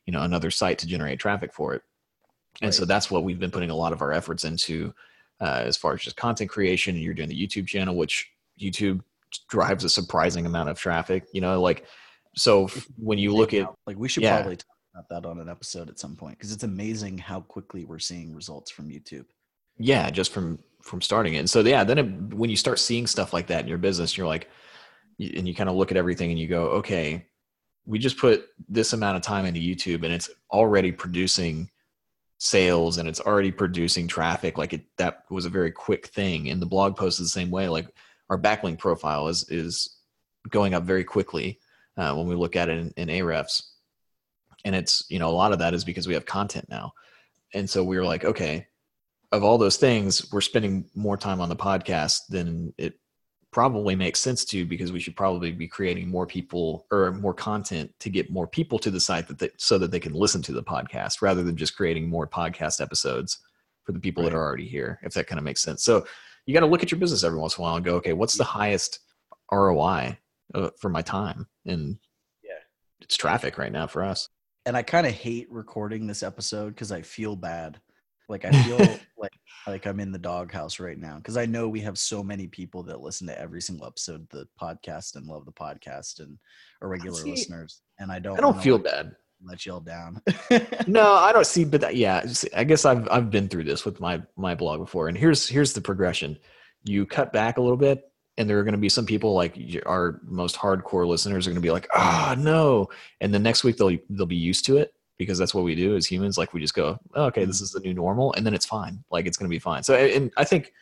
you 0.06 0.12
know 0.12 0.22
another 0.22 0.52
site 0.52 0.80
to 0.80 0.88
generate 0.88 1.20
traffic 1.20 1.54
for 1.54 1.74
it 1.74 1.82
and 2.62 2.74
so 2.74 2.86
that's 2.86 3.10
what 3.10 3.24
we've 3.24 3.40
been 3.40 3.52
putting 3.52 3.70
a 3.70 3.76
lot 3.76 3.94
of 3.94 4.02
our 4.02 4.12
efforts 4.12 4.44
into 4.44 4.94
uh, 5.42 5.64
as 5.66 5.76
far 5.76 5.94
as 5.94 6.02
just 6.02 6.16
content 6.16 6.50
creation 6.50 6.96
you're 6.96 7.14
doing 7.14 7.30
the 7.30 7.48
youtube 7.48 7.68
channel 7.68 7.96
which 7.96 8.32
youtube 8.60 9.02
drives 9.50 9.84
a 9.84 9.90
surprising 9.90 10.46
amount 10.46 10.70
of 10.70 10.78
traffic 10.78 11.26
you 11.34 11.42
know 11.42 11.60
like 11.62 11.86
so 12.36 12.66
f- 12.66 12.88
when 12.98 13.18
you 13.18 13.34
look 13.34 13.54
at 13.54 13.68
like 13.88 13.98
we 13.98 14.08
should 14.08 14.24
yeah. 14.24 14.38
probably 14.38 14.56
talk 14.56 14.66
about 14.94 15.10
that 15.10 15.28
on 15.28 15.40
an 15.40 15.50
episode 15.50 15.90
at 15.90 16.00
some 16.00 16.16
point 16.16 16.38
because 16.38 16.52
it's 16.52 16.64
amazing 16.64 17.18
how 17.18 17.42
quickly 17.42 17.84
we're 17.86 18.00
seeing 18.00 18.34
results 18.34 18.70
from 18.70 18.90
YouTube. 18.90 19.26
yeah 19.78 20.10
just 20.10 20.32
from 20.32 20.60
from 20.82 21.02
starting 21.02 21.34
it 21.34 21.40
and 21.40 21.50
so 21.50 21.62
yeah 21.62 21.84
then 21.84 21.98
it, 21.98 22.04
when 22.34 22.50
you 22.50 22.56
start 22.56 22.78
seeing 22.78 23.08
stuff 23.08 23.34
like 23.34 23.48
that 23.48 23.62
in 23.62 23.68
your 23.68 23.78
business 23.78 24.18
you're 24.18 24.28
like 24.28 24.50
and 25.20 25.48
you 25.48 25.56
kind 25.56 25.70
of 25.70 25.76
look 25.76 25.92
at 25.92 25.98
everything 25.98 26.30
and 26.30 26.40
you 26.40 26.48
go 26.48 26.66
okay 26.66 27.26
we 27.86 27.98
just 27.98 28.18
put 28.18 28.48
this 28.70 28.94
amount 28.94 29.16
of 29.16 29.22
time 29.22 29.46
into 29.46 29.60
youtube 29.60 30.04
and 30.04 30.14
it's 30.14 30.30
already 30.52 30.92
producing 30.92 31.70
sales 32.44 32.98
and 32.98 33.08
it's 33.08 33.22
already 33.22 33.52
producing 33.52 34.08
traffic 34.08 34.58
like 34.58 34.74
it 34.74 34.84
that 34.98 35.24
was 35.30 35.46
a 35.46 35.50
very 35.50 35.72
quick 35.72 36.08
thing 36.08 36.50
and 36.50 36.62
the 36.62 36.66
blog 36.66 36.96
post 36.98 37.20
is 37.20 37.28
the 37.28 37.40
same 37.40 37.50
way 37.50 37.70
like 37.70 37.88
our 38.30 38.38
backlink 38.38 38.78
profile 38.78 39.28
is 39.28 39.48
is 39.50 39.98
going 40.50 40.74
up 40.74 40.84
very 40.84 41.04
quickly 41.04 41.60
uh, 41.98 42.14
when 42.16 42.28
we 42.28 42.36
look 42.36 42.56
at 42.56 42.70
it 42.70 42.78
in, 42.80 42.94
in 42.98 43.08
Ahrefs. 43.10 43.64
And 44.66 44.76
it's, 44.76 45.06
you 45.10 45.20
know, 45.20 45.30
a 45.30 45.32
lot 45.32 45.52
of 45.52 45.60
that 45.60 45.74
is 45.74 45.84
because 45.84 46.08
we 46.08 46.14
have 46.14 46.26
content 46.26 46.66
now. 46.70 46.94
And 47.54 47.70
so 47.70 47.84
we 47.84 47.98
were 47.98 48.06
like, 48.06 48.26
okay, 48.26 48.68
of 49.32 49.44
all 49.44 49.58
those 49.58 49.78
things, 49.78 50.32
we're 50.32 50.42
spending 50.42 50.90
more 50.96 51.18
time 51.18 51.42
on 51.42 51.50
the 51.50 51.56
podcast 51.56 52.22
than 52.30 52.74
it 52.78 52.96
probably 53.54 53.96
makes 53.96 54.20
sense 54.20 54.44
to 54.46 54.66
because 54.66 54.92
we 54.92 55.00
should 55.00 55.16
probably 55.16 55.52
be 55.52 55.68
creating 55.68 56.10
more 56.10 56.26
people 56.26 56.86
or 56.92 57.12
more 57.12 57.34
content 57.34 57.92
to 58.00 58.10
get 58.10 58.32
more 58.32 58.48
people 58.48 58.78
to 58.80 58.92
the 58.92 59.00
site 59.00 59.28
that 59.28 59.40
they, 59.40 59.50
so 59.58 59.78
that 59.78 59.92
they 59.92 60.00
can 60.00 60.14
listen 60.14 60.42
to 60.42 60.52
the 60.52 60.64
podcast 60.64 61.22
rather 61.22 61.44
than 61.44 61.56
just 61.56 61.76
creating 61.78 62.10
more 62.10 62.28
podcast 62.28 62.82
episodes 62.82 63.40
for 63.84 63.92
the 63.92 64.00
people 64.00 64.24
Right. 64.24 64.32
that 64.32 64.38
are 64.38 64.44
already 64.44 64.68
here 64.68 65.00
if 65.04 65.14
that 65.14 65.28
kind 65.28 65.40
of 65.40 65.46
makes 65.46 65.62
sense 65.62 65.84
so 65.84 66.06
you 66.46 66.54
got 66.54 66.62
to 66.62 66.66
look 66.66 66.84
at 66.84 66.92
your 66.92 67.00
business 67.00 67.24
every 67.24 67.40
once 67.40 67.58
in 67.58 67.62
a 67.62 67.64
while 67.64 67.76
and 67.76 67.86
go 67.86 67.96
okay 67.96 68.14
what's 68.14 68.38
the 68.38 68.44
highest 68.44 69.00
roi 69.52 70.18
uh, 70.56 70.70
for 70.80 70.90
my 70.90 71.02
time 71.02 71.48
and 71.66 71.98
Yeah. 72.44 72.52
it's 73.02 73.16
traffic 73.16 73.58
right 73.58 73.72
now 73.72 73.88
for 73.88 74.04
us 74.04 74.30
and 74.66 74.78
I 74.78 74.82
kind 74.84 75.06
of 75.06 75.12
hate 75.14 75.52
recording 75.52 76.08
this 76.08 76.24
episode 76.24 76.70
because 76.70 76.94
I 76.94 77.02
feel 77.02 77.36
bad. 77.36 77.82
Like 78.30 78.46
I 78.46 78.52
feel 78.64 78.78
like 79.18 79.34
like 79.68 79.86
I'm 79.86 80.00
in 80.00 80.12
the 80.12 80.20
doghouse 80.20 80.80
right 80.80 80.98
now 80.98 81.18
because 81.18 81.38
I 81.38 81.46
know 81.46 81.70
we 81.70 81.82
have 81.82 81.98
so 81.98 82.24
many 82.24 82.48
people 82.48 82.84
that 82.84 83.02
listen 83.02 83.28
to 83.28 83.40
every 83.40 83.62
single 83.62 83.88
episode 83.88 84.22
of 84.22 84.30
the 84.30 84.48
podcast 84.60 85.16
and 85.16 85.28
love 85.28 85.46
the 85.46 85.52
podcast 85.52 86.20
and 86.20 86.38
are 86.82 86.90
regular 86.90 87.22
See, 87.22 87.32
listeners. 87.32 87.82
And 88.00 88.12
I 88.12 88.20
don't 88.20 88.38
i 88.38 88.42
don't 88.42 88.62
feel 88.62 88.78
bad 88.78 89.16
let 89.46 89.66
y'all 89.66 89.80
down. 89.80 90.22
no 90.88 91.14
i 91.14 91.32
don't 91.34 91.46
see 91.46 91.66
but 91.66 91.82
that, 91.82 91.96
yeah 91.96 92.26
see, 92.26 92.48
i 92.56 92.64
guess 92.64 92.86
i've 92.86 93.08
i've 93.12 93.30
been 93.30 93.48
through 93.48 93.64
this 93.64 93.86
with 93.86 94.00
my 94.00 94.22
my 94.38 94.56
blog 94.56 94.80
before 94.80 95.08
and 95.10 95.18
here's 95.18 95.48
here's 95.48 95.74
the 95.74 95.82
progression 95.82 96.38
you 96.84 97.06
cut 97.06 97.34
back 97.34 97.58
a 97.58 97.62
little 97.62 97.78
bit 97.78 98.10
and 98.38 98.50
there 98.50 98.58
are 98.58 98.64
going 98.64 98.74
to 98.74 98.80
be 98.80 98.90
some 98.90 99.06
people 99.06 99.34
like 99.34 99.58
our 99.86 100.22
most 100.24 100.56
hardcore 100.56 101.08
listeners 101.08 101.46
are 101.46 101.52
going 101.52 101.62
to 101.62 101.66
be 101.66 101.72
like 101.72 101.88
ah 101.94 102.36
no 102.38 102.88
and 103.22 103.34
the 103.34 103.40
next 103.40 103.64
week 103.64 103.78
they'll 103.78 103.98
they'll 104.10 104.26
be 104.26 104.36
used 104.36 104.66
to 104.66 104.78
it 104.78 104.94
because 105.18 105.38
that's 105.38 105.54
what 105.54 105.64
we 105.64 105.76
do 105.76 105.96
as 105.96 106.06
humans 106.06 106.38
like 106.38 106.54
we 106.54 106.62
just 106.62 106.74
go 106.74 107.00
oh, 107.16 107.26
okay 107.26 107.46
this 107.46 107.62
is 107.62 107.72
the 107.72 107.80
new 107.80 107.94
normal 107.94 108.34
and 108.34 108.46
then 108.46 108.54
it's 108.54 108.66
fine 108.66 109.04
like 109.12 109.26
it's 109.26 109.38
going 109.38 109.50
to 109.50 109.54
be 109.54 109.60
fine. 109.60 109.84
So 109.84 109.96
and 109.96 110.32
i 110.38 110.44
think 110.44 110.74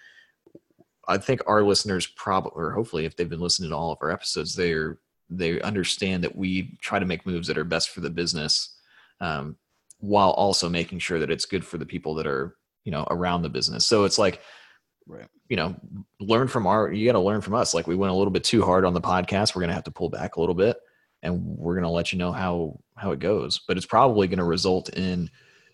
i 1.07 1.17
think 1.17 1.41
our 1.47 1.63
listeners 1.63 2.07
probably 2.07 2.51
or 2.55 2.71
hopefully 2.71 3.05
if 3.05 3.15
they've 3.15 3.29
been 3.29 3.41
listening 3.41 3.69
to 3.71 3.75
all 3.75 3.91
of 3.91 3.97
our 4.01 4.11
episodes 4.11 4.55
they're 4.55 4.99
they 5.31 5.61
understand 5.61 6.23
that 6.23 6.35
we 6.35 6.77
try 6.81 6.99
to 6.99 7.05
make 7.05 7.25
moves 7.25 7.47
that 7.47 7.57
are 7.57 7.63
best 7.63 7.89
for 7.89 8.01
the 8.01 8.09
business 8.09 8.75
um, 9.21 9.55
while 9.99 10.31
also 10.31 10.67
making 10.67 10.99
sure 10.99 11.19
that 11.19 11.31
it's 11.31 11.45
good 11.45 11.65
for 11.65 11.77
the 11.77 11.85
people 11.85 12.13
that 12.15 12.27
are 12.27 12.57
you 12.83 12.91
know 12.91 13.07
around 13.09 13.41
the 13.41 13.49
business. 13.49 13.85
So 13.85 14.03
it's 14.03 14.19
like 14.19 14.41
Right. 15.07 15.27
you 15.49 15.57
know 15.57 15.75
learn 16.19 16.47
from 16.47 16.67
our 16.67 16.91
you 16.91 17.05
got 17.07 17.13
to 17.13 17.19
learn 17.19 17.41
from 17.41 17.55
us. 17.55 17.73
Like 17.73 17.87
we 17.87 17.95
went 17.95 18.11
a 18.11 18.15
little 18.15 18.31
bit 18.31 18.43
too 18.43 18.63
hard 18.63 18.85
on 18.85 18.93
the 18.93 19.01
podcast. 19.01 19.55
We're 19.55 19.61
going 19.61 19.69
to 19.69 19.75
have 19.75 19.83
to 19.85 19.91
pull 19.91 20.09
back 20.09 20.35
a 20.35 20.39
little 20.39 20.55
bit 20.55 20.77
and 21.23 21.41
we're 21.43 21.75
going 21.75 21.83
to 21.83 21.89
let 21.89 22.11
you 22.11 22.17
know 22.17 22.31
how 22.31 22.79
how 22.95 23.11
it 23.11 23.19
goes 23.19 23.61
but 23.67 23.77
it's 23.77 23.85
probably 23.85 24.27
going 24.27 24.37
to 24.37 24.43
result 24.43 24.89
in 24.89 25.29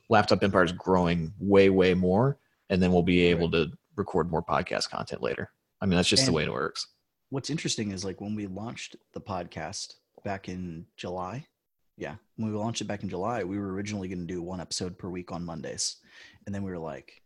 laptop 0.09 0.43
empires 0.43 0.71
growing 0.71 1.33
way 1.39 1.69
way 1.69 1.93
more 1.93 2.37
and 2.69 2.81
then 2.81 2.91
we'll 2.91 3.03
be 3.03 3.21
able 3.21 3.49
to 3.51 3.67
record 3.95 4.29
more 4.31 4.43
podcast 4.43 4.89
content 4.89 5.21
later 5.21 5.51
i 5.81 5.85
mean 5.85 5.95
that's 5.95 6.09
just 6.09 6.25
the 6.25 6.31
way 6.31 6.43
it 6.43 6.51
works 6.51 6.87
What's 7.29 7.49
interesting 7.49 7.91
is 7.91 8.05
like 8.05 8.21
when 8.21 8.35
we 8.35 8.47
launched 8.47 8.95
the 9.13 9.19
podcast 9.19 9.95
back 10.23 10.47
in 10.47 10.85
July. 10.95 11.45
Yeah, 11.97 12.15
when 12.37 12.51
we 12.51 12.57
launched 12.57 12.81
it 12.81 12.87
back 12.87 13.03
in 13.03 13.09
July, 13.09 13.43
we 13.43 13.59
were 13.59 13.73
originally 13.73 14.07
going 14.07 14.25
to 14.25 14.33
do 14.33 14.41
one 14.41 14.61
episode 14.61 14.97
per 14.97 15.09
week 15.09 15.31
on 15.31 15.43
Mondays, 15.43 15.97
and 16.45 16.55
then 16.55 16.63
we 16.63 16.71
were 16.71 16.77
like, 16.77 17.21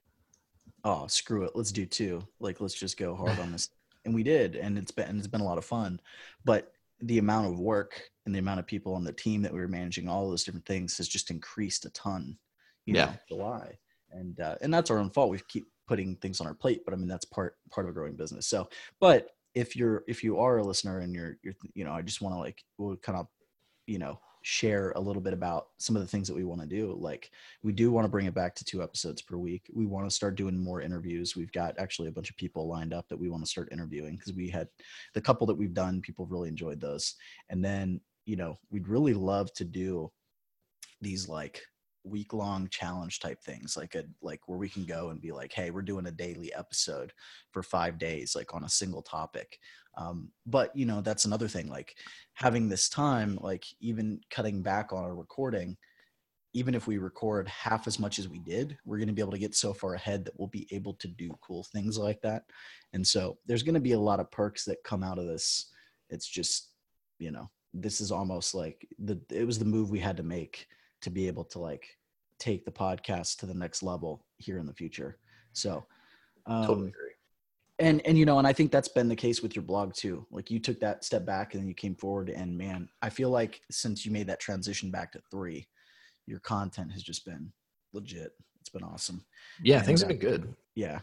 "Oh, 0.84 1.06
screw 1.08 1.44
it, 1.44 1.52
let's 1.56 1.72
do 1.72 1.86
two. 1.86 2.26
Like, 2.40 2.62
let's 2.62 2.74
just 2.74 2.98
go 2.98 3.16
hard 3.16 3.40
on 3.40 3.52
this." 3.52 3.70
And 4.04 4.16
we 4.16 4.24
did, 4.24 4.56
and 4.56 4.80
it's 4.80 4.90
been 4.90 5.08
and 5.08 5.20
it's 5.20 5.28
been 5.28 5.42
a 5.42 5.46
lot 5.46 5.60
of 5.60 5.64
fun. 5.64 6.02
But 6.44 6.74
the 7.02 7.18
amount 7.18 7.48
of 7.48 7.60
work 7.60 8.02
and 8.26 8.34
the 8.36 8.40
amount 8.40 8.60
of 8.60 8.68
people 8.68 8.94
on 8.94 9.04
the 9.04 9.14
team 9.14 9.42
that 9.42 9.54
we 9.54 9.60
were 9.60 9.68
managing, 9.68 10.08
all 10.08 10.30
those 10.30 10.44
different 10.44 10.66
things, 10.66 10.98
has 10.98 11.08
just 11.08 11.32
increased 11.32 11.86
a 11.86 11.90
ton. 11.92 12.38
You 12.86 12.96
Yeah. 12.96 13.06
know, 13.06 13.14
July, 13.30 13.78
and 14.12 14.40
uh, 14.40 14.56
and 14.62 14.74
that's 14.74 14.90
our 14.92 14.98
own 14.98 15.12
fault. 15.12 15.30
We 15.30 15.40
keep 15.48 15.68
putting 15.88 16.16
things 16.18 16.42
on 16.42 16.48
our 16.48 16.54
plate, 16.54 16.82
but 16.86 16.94
I 16.94 16.98
mean 16.98 17.08
that's 17.08 17.26
part 17.26 17.58
part 17.70 17.86
of 17.86 17.92
a 17.92 17.94
growing 17.94 18.16
business. 18.16 18.48
So, 18.48 18.70
but 19.00 19.30
if 19.54 19.76
you're 19.76 20.04
if 20.08 20.24
you 20.24 20.40
are 20.40 20.58
a 20.58 20.64
listener 20.64 21.00
and 21.00 21.14
you're 21.14 21.38
you're 21.44 21.54
you 21.74 21.84
know 21.84 21.92
i 21.92 22.02
just 22.02 22.22
want 22.22 22.34
to 22.34 22.40
like 22.40 22.64
we'll 22.78 22.96
kind 22.98 23.18
of 23.18 23.28
you 23.86 24.00
know 24.00 24.18
share 24.44 24.92
a 24.96 25.00
little 25.00 25.22
bit 25.22 25.34
about 25.34 25.68
some 25.78 25.96
of 25.96 26.02
the 26.02 26.08
things 26.08 26.28
that 26.28 26.36
we 26.36 26.44
want 26.44 26.60
to 26.60 26.68
do 26.68 26.98
like 27.00 27.30
we 27.62 27.72
do 27.72 27.92
want 27.92 28.06
to 28.06 28.10
bring 28.10 28.26
it 28.26 28.34
back 28.34 28.56
to 28.56 28.66
two 28.66 28.82
episodes 28.82 29.22
per 29.22 29.38
week. 29.38 29.70
We 29.72 29.86
want 29.86 30.10
to 30.10 30.16
start 30.16 30.36
doing 30.36 30.58
more 30.58 30.82
interviews. 30.82 31.36
We've 31.36 31.52
got 31.52 31.78
actually 31.78 32.08
a 32.08 32.12
bunch 32.12 32.30
of 32.30 32.38
people 32.38 32.68
lined 32.68 32.94
up 32.94 33.08
that 33.10 33.20
we 33.20 33.30
want 33.30 33.44
to 33.44 33.50
start 33.50 33.70
interviewing 33.72 34.16
because 34.16 34.34
we 34.34 34.50
had 34.50 34.68
the 35.14 35.22
couple 35.22 35.46
that 35.48 35.58
we've 35.58 35.74
done 35.74 36.02
people 36.02 36.26
really 36.26 36.50
enjoyed 36.50 36.82
those. 36.82 37.16
And 37.50 37.64
then 37.64 38.02
you 38.26 38.36
know 38.36 38.58
we'd 38.72 38.88
really 38.88 39.14
love 39.14 39.54
to 39.54 39.64
do 39.64 40.12
these 41.02 41.28
like 41.28 41.62
week 42.04 42.34
long 42.34 42.68
challenge 42.70 43.20
type 43.20 43.42
things 43.42 43.78
like 43.78 43.96
a 43.96 44.04
like 44.22 44.42
where 44.48 44.58
we 44.58 44.70
can 44.70 44.86
go 44.86 45.10
and 45.10 45.22
be 45.22 45.32
like 45.32 45.54
hey 45.54 45.70
we're 45.70 45.82
doing 45.82 46.08
a 46.08 46.12
daily 46.12 46.54
episode 46.54 47.14
for 47.52 47.62
five 47.62 47.98
days 47.98 48.36
like 48.36 48.54
on 48.54 48.64
a 48.64 48.70
single 48.70 49.02
topic. 49.02 49.60
Um, 49.98 50.32
but 50.46 50.76
you 50.76 50.86
know 50.86 51.02
that's 51.02 51.26
another 51.26 51.48
thing 51.48 51.68
like 51.68 51.96
having 52.34 52.70
this 52.70 52.88
time 52.88 53.38
like 53.42 53.66
even 53.82 54.22
cutting 54.30 54.62
back 54.62 54.94
on 54.94 55.04
a 55.04 55.14
recording 55.14 55.78
even 56.54 56.76
if 56.76 56.88
we 56.88 56.98
record 56.98 57.48
half 57.48 57.88
as 57.88 58.00
much 58.00 58.18
as 58.18 58.30
we 58.30 58.40
did 58.40 58.78
we're 58.86 58.98
going 58.98 59.08
to 59.08 59.14
be 59.14 59.22
able 59.22 59.32
to 59.32 59.38
get 59.38 59.54
so 59.54 59.74
far 59.74 59.94
ahead 59.94 60.24
that 60.24 60.34
we'll 60.38 60.48
be 60.48 60.68
able 60.72 60.94
to 60.94 61.08
do 61.08 61.30
cool 61.42 61.64
things 61.64 61.98
like 61.98 62.22
that. 62.22 62.44
And 62.94 63.06
so 63.06 63.38
there's 63.46 63.64
going 63.64 63.76
to 63.76 63.82
be 63.82 63.94
a 63.94 64.00
lot 64.00 64.20
of 64.20 64.32
perks 64.32 64.64
that 64.66 64.84
come 64.84 65.04
out 65.04 65.20
of 65.20 65.28
this. 65.28 65.72
It's 66.10 66.28
just 66.28 66.70
you 67.20 67.32
know 67.32 67.50
this 67.74 68.02
is 68.02 68.12
almost 68.12 68.54
like 68.54 68.88
the 69.00 69.20
it 69.30 69.46
was 69.46 69.60
the 69.60 69.66
move 69.66 69.92
we 69.92 70.00
had 70.00 70.18
to 70.18 70.24
make 70.24 70.68
to 71.02 71.10
be 71.10 71.28
able 71.28 71.44
to 71.46 71.60
like 71.60 71.98
take 72.40 72.66
the 72.66 72.72
podcast 72.72 73.38
to 73.38 73.46
the 73.46 73.54
next 73.54 73.84
level 73.84 74.26
here 74.38 74.58
in 74.58 74.66
the 74.66 74.74
future. 74.74 75.18
So 75.54 75.86
um, 76.48 76.66
totally 76.66 76.88
agree. 76.88 77.12
and 77.80 78.02
and 78.06 78.18
you 78.18 78.26
know 78.26 78.40
and 78.40 78.48
i 78.48 78.54
think 78.54 78.72
that's 78.72 78.88
been 78.88 79.08
the 79.08 79.16
case 79.16 79.42
with 79.42 79.56
your 79.56 79.64
blog 79.64 79.94
too. 79.94 80.26
Like 80.32 80.50
you 80.50 80.60
took 80.60 80.80
that 80.80 81.04
step 81.04 81.26
back 81.26 81.54
and 81.54 81.62
then 81.62 81.68
you 81.68 81.76
came 81.76 81.96
forward 81.96 82.30
and 82.30 82.58
man 82.58 82.90
i 83.02 83.10
feel 83.10 83.30
like 83.30 83.62
since 83.70 84.06
you 84.06 84.12
made 84.12 84.28
that 84.28 84.40
transition 84.40 84.90
back 84.90 85.12
to 85.12 85.22
three 85.30 85.68
your 86.26 86.40
content 86.40 86.92
has 86.92 87.04
just 87.04 87.26
been 87.26 87.52
legit. 87.94 88.32
It's 88.60 88.70
been 88.70 88.84
awesome. 88.84 89.24
Yeah 89.62 89.78
and, 89.78 89.86
things 89.86 90.02
have 90.02 90.10
uh, 90.10 90.14
been 90.14 90.20
good. 90.20 90.56
yeah. 90.76 91.00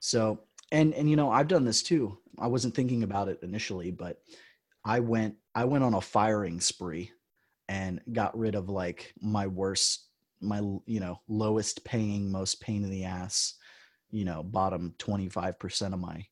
So 0.00 0.40
and 0.72 0.92
and 0.94 1.08
you 1.08 1.16
know 1.16 1.30
i've 1.30 1.48
done 1.48 1.64
this 1.64 1.82
too. 1.82 2.18
I 2.38 2.48
wasn't 2.48 2.74
thinking 2.74 3.02
about 3.02 3.28
it 3.28 3.38
initially 3.42 3.90
but 3.90 4.18
i 4.84 5.00
went 5.00 5.36
i 5.54 5.64
went 5.64 5.84
on 5.84 5.94
a 5.94 6.00
firing 6.00 6.60
spree 6.60 7.12
and 7.68 8.00
got 8.12 8.36
rid 8.36 8.54
of 8.54 8.68
like 8.68 9.12
my 9.20 9.46
worst 9.46 10.06
my 10.40 10.58
you 10.86 11.00
know 11.00 11.20
lowest 11.28 11.84
paying 11.84 12.30
most 12.30 12.60
pain 12.60 12.82
in 12.82 12.90
the 12.90 13.04
ass 13.04 13.54
you 14.10 14.24
know 14.24 14.42
bottom 14.42 14.94
25% 14.98 15.92
of 15.92 16.00
my 16.00 16.24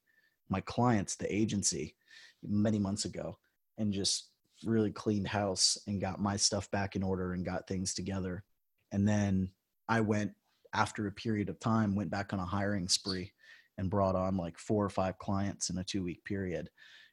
my 0.48 0.60
clients 0.62 1.14
the 1.14 1.32
agency 1.34 1.94
many 2.42 2.78
months 2.78 3.04
ago 3.04 3.38
and 3.78 3.92
just 3.92 4.30
really 4.64 4.90
cleaned 4.90 5.28
house 5.28 5.78
and 5.86 6.00
got 6.00 6.20
my 6.20 6.36
stuff 6.36 6.70
back 6.70 6.96
in 6.96 7.02
order 7.02 7.32
and 7.32 7.46
got 7.46 7.66
things 7.66 7.94
together. 7.94 8.44
And 8.92 9.08
then 9.08 9.50
i 9.88 10.00
went 10.00 10.32
after 10.72 11.06
a 11.06 11.12
period 11.12 11.48
of 11.48 11.58
time 11.58 11.96
went 11.96 12.10
back 12.10 12.32
on 12.32 12.38
a 12.38 12.44
hiring 12.44 12.88
spree 12.88 13.32
and 13.78 13.90
brought 13.90 14.14
on 14.14 14.36
like 14.36 14.58
four 14.58 14.84
or 14.84 14.90
five 14.90 15.18
clients 15.18 15.70
in 15.70 15.78
a 15.78 15.84
two 15.84 16.02
week 16.04 16.24
period 16.24 16.68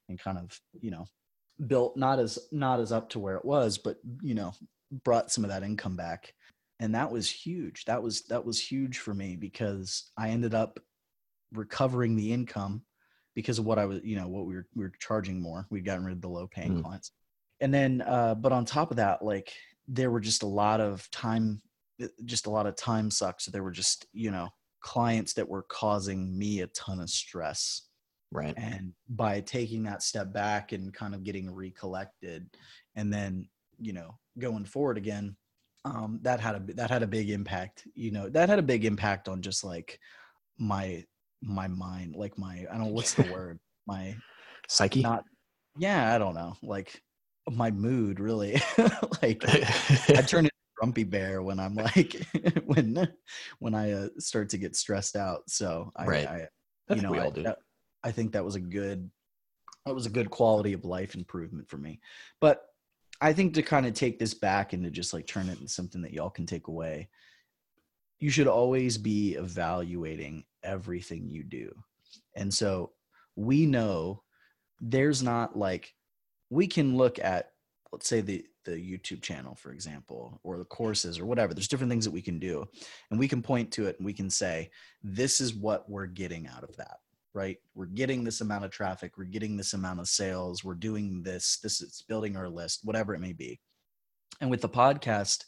and 0.10 0.20
kind 0.20 0.38
of 0.38 0.60
you 0.80 0.92
know 0.92 1.06
built 1.66 1.98
not 1.98 2.20
as 2.20 2.38
not 2.52 2.80
as 2.80 2.92
up 2.92 3.10
to 3.10 3.20
where 3.20 3.36
it 3.36 3.46
was 3.46 3.78
but 3.80 3.98
you 4.22 4.36
know 4.36 4.54
brought 5.04 5.32
some 5.32 5.44
of 5.44 5.50
that 5.50 5.64
income 5.64 5.96
back. 5.96 6.34
And 6.80 6.94
that 6.94 7.12
was 7.12 7.30
huge. 7.30 7.86
That 7.86 8.02
was 8.04 8.24
that 8.28 8.46
was 8.46 8.62
huge 8.62 9.00
for 9.00 9.14
me 9.14 9.36
because 9.36 10.12
i 10.18 10.30
ended 10.30 10.54
up 10.54 10.80
recovering 11.54 12.16
the 12.16 12.32
income 12.32 12.84
because 13.36 13.58
of 13.60 13.66
what 13.66 13.80
i 13.80 13.86
was 13.86 14.02
you 14.04 14.16
know 14.16 14.28
what 14.28 14.46
we 14.46 14.56
were 14.56 14.68
we 14.76 14.84
were 14.84 14.94
charging 15.00 15.42
more. 15.42 15.66
We'd 15.70 15.86
gotten 15.86 16.06
rid 16.06 16.14
of 16.16 16.22
the 16.22 16.30
low 16.30 16.48
paying 16.48 16.76
Mm. 16.76 16.84
clients. 16.84 17.12
And 17.60 17.74
then 17.74 18.02
uh 18.02 18.36
but 18.36 18.52
on 18.52 18.66
top 18.66 18.92
of 18.92 18.98
that 18.98 19.24
like 19.24 19.52
there 19.88 20.12
were 20.12 20.20
just 20.20 20.44
a 20.44 20.48
lot 20.48 20.82
of 20.82 21.10
time 21.12 21.62
just 22.26 22.46
a 22.46 22.52
lot 22.52 22.68
of 22.68 22.76
time 22.76 23.10
sucks. 23.10 23.46
So 23.46 23.52
there 23.52 23.64
were 23.64 23.72
just 23.72 24.06
you 24.14 24.30
know 24.32 24.50
clients 24.82 25.34
that 25.34 25.50
were 25.50 25.64
causing 25.64 26.38
me 26.38 26.62
a 26.62 26.68
ton 26.68 27.00
of 27.00 27.10
stress 27.10 27.87
right 28.32 28.54
and 28.58 28.94
by 29.10 29.40
taking 29.42 29.84
that 29.84 30.04
step 30.04 30.34
back 30.34 30.72
and 30.72 30.94
kind 30.94 31.14
of 31.16 31.24
getting 31.24 31.54
recollected 31.54 32.48
and 32.96 33.12
then 33.14 33.48
you 33.80 33.94
know 33.94 34.18
going 34.40 34.66
forward 34.66 34.98
again 34.98 35.36
um 35.86 36.20
that 36.24 36.40
had 36.40 36.56
a 36.56 36.74
that 36.74 36.90
had 36.90 37.04
a 37.04 37.08
big 37.08 37.30
impact 37.30 37.88
you 37.96 38.12
know 38.12 38.28
that 38.30 38.50
had 38.50 38.60
a 38.60 38.64
big 38.64 38.84
impact 38.86 39.28
on 39.30 39.42
just 39.42 39.64
like 39.64 40.00
my 40.58 41.04
my 41.42 41.68
mind 41.68 42.16
like 42.16 42.38
my 42.38 42.66
i 42.70 42.74
don't 42.78 42.86
know 42.86 42.94
what's 42.94 43.14
the 43.14 43.22
word 43.32 43.60
my 43.86 44.16
psyche 44.68 45.02
not 45.02 45.24
yeah 45.78 46.14
i 46.14 46.18
don't 46.18 46.36
know 46.36 46.56
like 46.64 47.02
my 47.50 47.72
mood 47.72 48.20
really 48.20 48.62
like 49.22 49.42
I 49.48 50.22
turn 50.28 50.46
into 50.46 50.52
a 50.52 50.76
grumpy 50.76 51.04
bear 51.06 51.42
when 51.42 51.60
I'm 51.60 51.76
like 51.76 52.16
when 52.66 53.08
when 53.60 53.74
I 53.74 53.92
uh, 53.94 54.08
start 54.20 54.50
to 54.50 54.58
get 54.58 54.76
stressed 54.76 55.16
out. 55.16 55.44
So 55.48 55.92
I, 55.96 56.06
Right. 56.06 56.28
I 56.28 56.48
you 56.94 57.02
know 57.02 57.12
we 57.12 57.20
I, 57.20 57.24
all 57.24 57.32
do. 57.32 57.44
that- 57.44 57.60
I 58.04 58.12
think 58.12 58.34
that 58.34 58.46
was 58.46 58.56
a 58.56 58.60
good 58.60 59.10
that 59.86 59.96
was 59.96 60.06
a 60.06 60.12
good 60.12 60.30
quality 60.30 60.74
of 60.74 60.84
life 60.84 61.16
improvement 61.16 61.70
for 61.70 61.78
me. 61.78 62.02
But 62.42 62.66
I 63.22 63.34
think 63.34 63.54
to 63.54 63.62
kind 63.62 63.86
of 63.86 63.94
take 63.94 64.20
this 64.20 64.34
back 64.34 64.74
and 64.74 64.84
to 64.84 64.92
just 64.92 65.14
like 65.14 65.26
turn 65.26 65.48
it 65.48 65.60
into 65.60 65.70
something 65.70 66.02
that 66.02 66.14
y'all 66.14 66.30
can 66.30 66.46
take 66.46 66.68
away, 66.68 67.08
you 68.20 68.30
should 68.30 68.48
always 68.48 68.98
be 68.98 69.36
evaluating 69.36 70.44
everything 70.64 71.30
you 71.30 71.44
do. 71.44 71.74
And 72.36 72.54
so 72.54 72.92
we 73.36 73.66
know 73.66 74.24
there's 74.82 75.24
not 75.24 75.58
like 75.58 75.96
we 76.50 76.68
can 76.68 76.98
look 76.98 77.20
at 77.20 77.52
let's 77.92 78.08
say 78.08 78.22
the 78.22 78.46
the 78.66 78.72
YouTube 78.72 79.22
channel 79.22 79.56
for 79.56 79.72
example 79.72 80.40
or 80.44 80.58
the 80.58 80.66
courses 80.66 81.20
or 81.20 81.26
whatever 81.26 81.54
there's 81.54 81.70
different 81.70 81.90
things 81.90 82.04
that 82.04 82.12
we 82.12 82.22
can 82.22 82.38
do 82.38 82.66
and 83.10 83.20
we 83.20 83.28
can 83.28 83.42
point 83.42 83.72
to 83.72 83.88
it 83.88 83.98
and 83.98 84.06
we 84.06 84.14
can 84.14 84.30
say 84.30 84.70
this 85.04 85.40
is 85.40 85.56
what 85.56 85.90
we're 85.90 86.06
getting 86.06 86.48
out 86.48 86.64
of 86.64 86.76
that 86.76 86.98
right? 87.38 87.58
We're 87.76 87.86
getting 87.86 88.24
this 88.24 88.42
amount 88.42 88.66
of 88.66 88.72
traffic 88.72 89.18
we're 89.18 89.26
getting 89.26 89.56
this 89.56 89.74
amount 89.74 90.00
of 90.00 90.08
sales 90.10 90.64
we're 90.64 90.74
doing 90.74 91.22
this 91.22 91.60
this 91.62 91.82
is 91.82 92.04
building 92.10 92.36
our 92.36 92.50
list 92.50 92.82
whatever 92.84 93.14
it 93.14 93.22
may 93.22 93.34
be. 93.34 93.60
And 94.42 94.50
with 94.50 94.62
the 94.62 94.70
podcast 94.70 95.46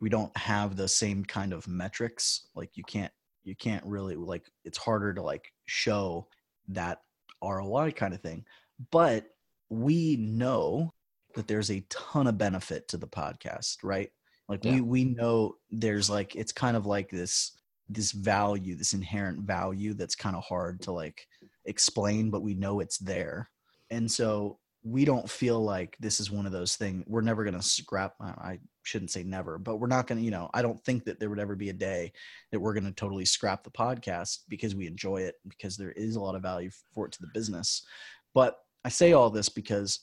we 0.00 0.08
don't 0.08 0.34
have 0.36 0.76
the 0.76 0.88
same 0.88 1.24
kind 1.24 1.52
of 1.52 1.66
metrics 1.66 2.46
like 2.54 2.70
you 2.74 2.84
can't 2.84 3.12
you 3.42 3.56
can't 3.56 3.84
really 3.84 4.14
like 4.14 4.46
it's 4.64 4.78
harder 4.78 5.12
to 5.14 5.22
like 5.22 5.52
show 5.66 6.28
that 6.68 7.00
ROI 7.42 7.90
kind 7.90 8.14
of 8.14 8.20
thing. 8.20 8.44
But 8.92 9.26
we 9.68 10.16
know 10.16 10.92
that 11.34 11.48
there's 11.48 11.70
a 11.70 11.84
ton 11.88 12.28
of 12.28 12.38
benefit 12.38 12.86
to 12.88 12.96
the 12.96 13.08
podcast 13.08 13.78
right? 13.82 14.10
Like 14.48 14.64
Yeah. 14.64 14.74
we 14.74 14.80
we 14.80 15.04
know 15.04 15.56
there's 15.70 16.08
like 16.08 16.36
it's 16.36 16.52
kind 16.52 16.76
of 16.76 16.86
like 16.86 17.10
this 17.10 17.52
this 17.94 18.12
value 18.12 18.74
this 18.74 18.92
inherent 18.92 19.40
value 19.40 19.94
that's 19.94 20.14
kind 20.14 20.36
of 20.36 20.44
hard 20.44 20.80
to 20.80 20.92
like 20.92 21.26
explain 21.64 22.30
but 22.30 22.42
we 22.42 22.54
know 22.54 22.80
it's 22.80 22.98
there. 22.98 23.48
And 23.90 24.10
so 24.10 24.58
we 24.84 25.04
don't 25.04 25.30
feel 25.30 25.62
like 25.62 25.96
this 26.00 26.18
is 26.18 26.30
one 26.30 26.44
of 26.44 26.50
those 26.50 26.74
things 26.74 27.04
we're 27.06 27.20
never 27.20 27.44
going 27.44 27.54
to 27.54 27.62
scrap 27.62 28.14
i 28.20 28.58
shouldn't 28.82 29.12
say 29.12 29.22
never 29.22 29.56
but 29.56 29.76
we're 29.76 29.86
not 29.86 30.08
going 30.08 30.18
to 30.18 30.24
you 30.24 30.30
know 30.30 30.50
i 30.54 30.62
don't 30.62 30.84
think 30.84 31.04
that 31.04 31.20
there 31.20 31.30
would 31.30 31.38
ever 31.38 31.54
be 31.54 31.68
a 31.68 31.72
day 31.72 32.12
that 32.50 32.58
we're 32.58 32.74
going 32.74 32.84
to 32.84 32.92
totally 32.92 33.24
scrap 33.24 33.62
the 33.62 33.70
podcast 33.70 34.40
because 34.48 34.74
we 34.74 34.86
enjoy 34.86 35.18
it 35.18 35.36
because 35.48 35.76
there 35.76 35.92
is 35.92 36.16
a 36.16 36.20
lot 36.20 36.34
of 36.34 36.42
value 36.42 36.70
for 36.92 37.06
it 37.06 37.12
to 37.12 37.20
the 37.20 37.30
business. 37.32 37.86
But 38.34 38.58
i 38.84 38.88
say 38.88 39.12
all 39.12 39.30
this 39.30 39.48
because 39.48 40.00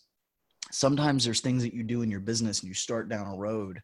sometimes 0.71 1.25
there's 1.25 1.41
things 1.41 1.63
that 1.63 1.73
you 1.73 1.83
do 1.83 2.01
in 2.01 2.11
your 2.11 2.19
business 2.19 2.61
and 2.61 2.69
you 2.69 2.73
start 2.73 3.09
down 3.09 3.27
a 3.27 3.35
road 3.35 3.81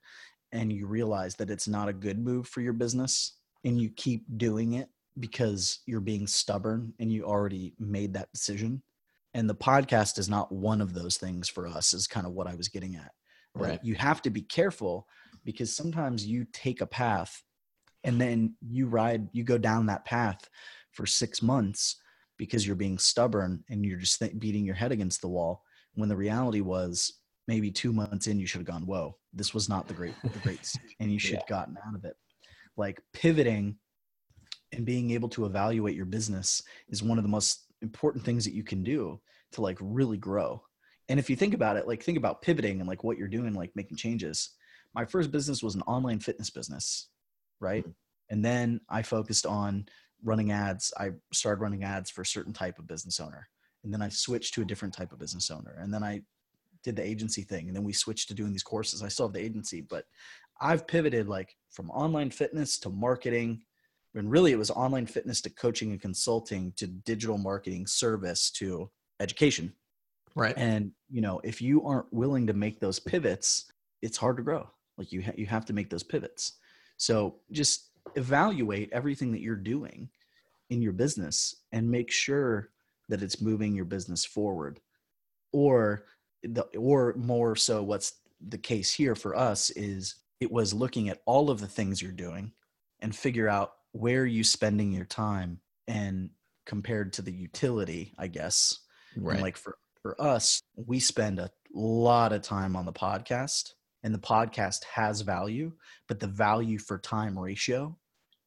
and 0.53 0.71
you 0.71 0.87
realize 0.87 1.35
that 1.35 1.49
it's 1.49 1.67
not 1.67 1.89
a 1.89 1.93
good 1.93 2.19
move 2.19 2.47
for 2.47 2.61
your 2.61 2.73
business 2.73 3.33
and 3.65 3.81
you 3.81 3.89
keep 3.89 4.25
doing 4.37 4.73
it 4.73 4.89
because 5.19 5.79
you're 5.85 5.99
being 5.99 6.27
stubborn 6.27 6.93
and 6.99 7.11
you 7.11 7.25
already 7.25 7.73
made 7.79 8.13
that 8.13 8.31
decision. 8.31 8.81
And 9.33 9.49
the 9.49 9.55
podcast 9.55 10.17
is 10.19 10.29
not 10.29 10.51
one 10.51 10.79
of 10.79 10.93
those 10.93 11.17
things 11.17 11.49
for 11.49 11.67
us 11.67 11.93
is 11.93 12.07
kind 12.07 12.25
of 12.25 12.33
what 12.33 12.47
i 12.47 12.55
was 12.55 12.69
getting 12.69 12.95
at. 12.95 13.11
Right. 13.57 13.79
you 13.83 13.95
have 13.95 14.21
to 14.23 14.29
be 14.29 14.41
careful 14.41 15.07
because 15.45 15.73
sometimes 15.73 16.25
you 16.25 16.45
take 16.51 16.81
a 16.81 16.85
path 16.85 17.41
and 18.03 18.19
then 18.19 18.55
you 18.69 18.87
ride 18.87 19.29
you 19.31 19.45
go 19.45 19.57
down 19.57 19.85
that 19.85 20.03
path 20.03 20.49
for 20.91 21.05
six 21.05 21.41
months 21.41 21.95
because 22.37 22.67
you're 22.67 22.75
being 22.75 22.97
stubborn 22.97 23.63
and 23.69 23.85
you're 23.85 23.97
just 23.97 24.19
th- 24.19 24.37
beating 24.39 24.65
your 24.65 24.75
head 24.75 24.91
against 24.91 25.21
the 25.21 25.29
wall 25.29 25.63
when 25.93 26.09
the 26.09 26.17
reality 26.17 26.59
was 26.59 27.13
maybe 27.47 27.71
two 27.71 27.93
months 27.93 28.27
in 28.27 28.39
you 28.39 28.45
should 28.45 28.59
have 28.59 28.67
gone 28.67 28.85
whoa 28.85 29.15
this 29.33 29.53
was 29.53 29.69
not 29.69 29.87
the 29.87 29.93
great 29.93 30.15
the 30.21 30.39
great 30.39 30.73
and 30.99 31.09
you 31.09 31.17
should 31.17 31.35
have 31.35 31.47
gotten 31.47 31.77
out 31.87 31.95
of 31.95 32.03
it 32.03 32.17
like 32.77 33.01
pivoting 33.13 33.77
and 34.71 34.85
being 34.85 35.11
able 35.11 35.29
to 35.29 35.45
evaluate 35.45 35.95
your 35.95 36.05
business 36.05 36.63
is 36.89 37.03
one 37.03 37.17
of 37.17 37.23
the 37.23 37.29
most 37.29 37.65
important 37.81 38.23
things 38.23 38.43
that 38.45 38.53
you 38.53 38.63
can 38.63 38.83
do 38.83 39.19
to 39.51 39.61
like 39.61 39.77
really 39.79 40.17
grow. 40.17 40.61
And 41.07 41.19
if 41.19 41.29
you 41.29 41.35
think 41.35 41.53
about 41.53 41.77
it 41.77 41.87
like 41.87 42.03
think 42.03 42.17
about 42.17 42.41
pivoting 42.41 42.79
and 42.79 42.89
like 42.89 43.03
what 43.03 43.17
you're 43.17 43.27
doing 43.27 43.53
like 43.53 43.71
making 43.75 43.97
changes. 43.97 44.51
My 44.93 45.05
first 45.05 45.31
business 45.31 45.61
was 45.61 45.75
an 45.75 45.81
online 45.81 46.19
fitness 46.19 46.49
business 46.49 47.09
right? 47.59 47.83
Mm-hmm. 47.83 47.91
And 48.29 48.43
then 48.43 48.81
i 48.89 49.01
focused 49.01 49.45
on 49.45 49.85
running 50.23 50.51
ads. 50.51 50.93
I 50.97 51.11
started 51.31 51.61
running 51.61 51.83
ads 51.83 52.09
for 52.09 52.21
a 52.21 52.25
certain 52.25 52.53
type 52.53 52.79
of 52.79 52.87
business 52.87 53.19
owner. 53.19 53.47
And 53.83 53.93
then 53.93 54.01
i 54.01 54.09
switched 54.09 54.53
to 54.55 54.61
a 54.61 54.65
different 54.65 54.93
type 54.93 55.11
of 55.11 55.19
business 55.19 55.51
owner. 55.51 55.77
And 55.79 55.93
then 55.93 56.03
i 56.03 56.21
did 56.83 56.95
the 56.95 57.05
agency 57.05 57.41
thing. 57.41 57.67
And 57.67 57.75
then 57.75 57.83
we 57.83 57.93
switched 57.93 58.27
to 58.27 58.35
doing 58.35 58.51
these 58.51 58.63
courses. 58.63 59.01
I 59.01 59.07
still 59.07 59.27
have 59.27 59.33
the 59.33 59.43
agency 59.43 59.81
but 59.81 60.05
i've 60.61 60.87
pivoted 60.87 61.27
like 61.27 61.55
from 61.71 61.89
online 61.91 62.29
fitness 62.29 62.77
to 62.79 62.89
marketing 62.89 63.61
and 64.13 64.31
really 64.31 64.53
it 64.53 64.57
was 64.57 64.71
online 64.71 65.05
fitness 65.05 65.41
to 65.41 65.49
coaching 65.49 65.91
and 65.91 66.01
consulting 66.01 66.71
to 66.77 66.87
digital 66.87 67.37
marketing 67.37 67.85
service 67.85 68.49
to 68.49 68.89
education. 69.19 69.73
Right. 70.35 70.53
and 70.57 70.91
you 71.09 71.21
know 71.21 71.39
if 71.43 71.61
you 71.61 71.85
aren't 71.85 72.11
willing 72.11 72.47
to 72.47 72.53
make 72.53 72.79
those 72.79 72.99
pivots 72.99 73.71
it's 74.05 74.17
hard 74.17 74.37
to 74.37 74.43
grow. 74.43 74.69
Like 74.97 75.11
you 75.11 75.23
ha- 75.23 75.33
you 75.35 75.47
have 75.47 75.65
to 75.65 75.73
make 75.73 75.89
those 75.89 76.03
pivots. 76.03 76.53
So 76.97 77.37
just 77.51 77.89
evaluate 78.15 78.89
everything 78.93 79.31
that 79.31 79.41
you're 79.41 79.55
doing 79.55 80.09
in 80.69 80.81
your 80.81 80.93
business 80.93 81.55
and 81.71 81.89
make 81.89 82.11
sure 82.11 82.69
that 83.09 83.21
it's 83.21 83.41
moving 83.41 83.75
your 83.75 83.85
business 83.85 84.23
forward. 84.23 84.79
Or 85.51 86.05
the 86.43 86.63
or 86.77 87.15
more 87.17 87.55
so 87.55 87.81
what's 87.81 88.13
the 88.47 88.57
case 88.57 88.93
here 88.93 89.15
for 89.15 89.35
us 89.35 89.71
is 89.71 90.15
it 90.39 90.51
was 90.51 90.73
looking 90.73 91.09
at 91.09 91.21
all 91.25 91.49
of 91.49 91.59
the 91.59 91.67
things 91.67 92.01
you're 92.01 92.11
doing 92.11 92.51
and 92.99 93.15
figure 93.15 93.47
out 93.49 93.73
where 93.91 94.25
you 94.25 94.43
spending 94.43 94.91
your 94.91 95.05
time 95.05 95.59
and 95.87 96.29
compared 96.65 97.13
to 97.13 97.21
the 97.21 97.31
utility 97.31 98.13
i 98.17 98.27
guess 98.27 98.79
Right. 99.15 99.33
and 99.35 99.41
like 99.41 99.55
for 99.57 99.77
for 100.01 100.21
us, 100.21 100.61
we 100.75 100.99
spend 100.99 101.39
a 101.39 101.49
lot 101.73 102.31
of 102.31 102.43
time 102.43 102.75
on 102.75 102.85
the 102.85 102.93
podcast, 102.93 103.71
and 104.03 104.13
the 104.13 104.19
podcast 104.19 104.83
has 104.83 105.21
value, 105.21 105.71
but 106.07 106.19
the 106.19 106.27
value 106.27 106.77
for 106.77 106.99
time 106.99 107.39
ratio 107.39 107.97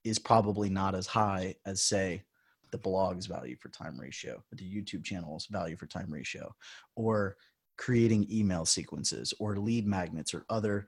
is 0.05 0.21
probably 0.21 0.71
not 0.71 0.95
as 0.95 1.09
high 1.09 1.57
as 1.67 1.83
say 1.83 2.23
the 2.71 2.79
blog's 2.79 3.27
value 3.27 3.57
for 3.57 3.71
time 3.71 3.99
ratio, 3.99 4.35
or 4.37 4.57
the 4.57 4.63
YouTube 4.63 5.03
channel's 5.03 5.47
value 5.47 5.75
for 5.75 5.87
time 5.87 6.13
ratio, 6.13 6.55
or 6.95 7.37
creating 7.77 8.29
email 8.31 8.65
sequences 8.65 9.35
or 9.41 9.57
lead 9.57 9.85
magnets 9.85 10.33
or 10.35 10.45
other 10.51 10.87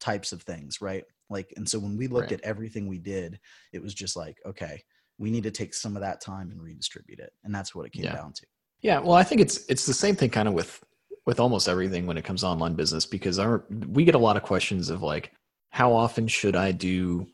types 0.00 0.32
of 0.32 0.42
things, 0.42 0.80
right? 0.80 1.04
Like, 1.30 1.52
and 1.56 1.68
so 1.68 1.78
when 1.78 1.96
we 1.96 2.06
looked 2.06 2.30
Right. 2.30 2.40
at 2.40 2.44
everything 2.46 2.86
we 2.86 2.98
did, 2.98 3.38
it 3.72 3.82
was 3.82 3.94
just 3.94 4.16
like, 4.16 4.38
okay, 4.46 4.82
we 5.18 5.30
need 5.30 5.42
to 5.42 5.50
take 5.50 5.74
some 5.74 5.96
of 5.96 6.02
that 6.02 6.20
time 6.20 6.50
and 6.50 6.62
redistribute 6.62 7.18
it. 7.18 7.32
And 7.44 7.54
that's 7.54 7.74
what 7.74 7.86
it 7.86 7.92
came 7.92 8.04
Yeah. 8.04 8.14
down 8.16 8.32
to. 8.34 8.46
Yeah, 8.80 9.00
well, 9.00 9.14
I 9.14 9.24
think 9.24 9.40
it's 9.40 9.64
it's 9.68 9.86
the 9.86 9.94
same 9.94 10.14
thing 10.14 10.30
kind 10.30 10.46
of 10.48 10.54
with 10.54 10.82
with 11.26 11.40
almost 11.40 11.68
everything 11.68 12.06
when 12.06 12.16
it 12.16 12.24
comes 12.24 12.40
to 12.40 12.46
online 12.46 12.74
business 12.74 13.04
because 13.04 13.38
our 13.38 13.66
we 13.88 14.04
get 14.04 14.14
a 14.14 14.18
lot 14.18 14.36
of 14.36 14.42
questions 14.42 14.88
of 14.88 15.02
like 15.02 15.32
how 15.70 15.92
often 15.92 16.26
should 16.28 16.56
I 16.56 16.72
do 16.72 17.26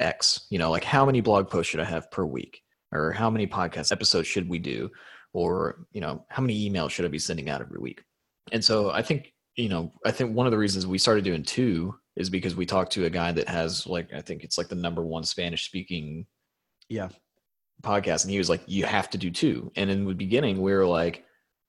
X? 0.00 0.46
You 0.50 0.58
know, 0.58 0.70
like 0.70 0.84
how 0.84 1.04
many 1.04 1.20
blog 1.20 1.50
posts 1.50 1.70
should 1.70 1.80
I 1.80 1.84
have 1.84 2.10
per 2.10 2.24
week 2.24 2.62
or 2.92 3.12
how 3.12 3.28
many 3.28 3.46
podcast 3.46 3.92
episodes 3.92 4.28
should 4.28 4.48
we 4.48 4.58
do 4.58 4.90
or, 5.32 5.86
you 5.92 6.00
know, 6.00 6.24
how 6.30 6.40
many 6.40 6.70
emails 6.70 6.90
should 6.90 7.04
I 7.04 7.08
be 7.08 7.18
sending 7.18 7.50
out 7.50 7.60
every 7.60 7.78
week? 7.78 8.02
And 8.52 8.64
so 8.64 8.90
I 8.90 9.02
think, 9.02 9.34
you 9.56 9.68
know, 9.68 9.92
I 10.04 10.10
think 10.10 10.34
one 10.34 10.46
of 10.46 10.50
the 10.52 10.58
reasons 10.58 10.86
we 10.86 10.98
started 10.98 11.24
doing 11.24 11.42
two 11.42 11.94
is 12.16 12.30
because 12.30 12.54
we 12.54 12.66
talked 12.66 12.92
to 12.92 13.04
a 13.06 13.10
guy 13.10 13.32
that 13.32 13.48
has 13.48 13.86
like 13.86 14.12
I 14.12 14.20
think 14.20 14.44
it's 14.44 14.58
like 14.58 14.68
the 14.68 14.74
number 14.74 15.02
one 15.04 15.24
Spanish 15.24 15.66
speaking 15.66 16.26
Yeah. 16.88 17.08
podcast 17.82 18.24
and 18.24 18.30
he 18.30 18.38
was 18.38 18.48
like 18.48 18.62
you 18.66 18.84
have 18.84 19.10
to 19.10 19.18
do 19.18 19.30
two 19.30 19.70
and 19.76 19.90
in 19.90 20.04
the 20.06 20.14
beginning 20.14 20.60
we 20.62 20.72
were 20.72 20.86
like 20.86 21.24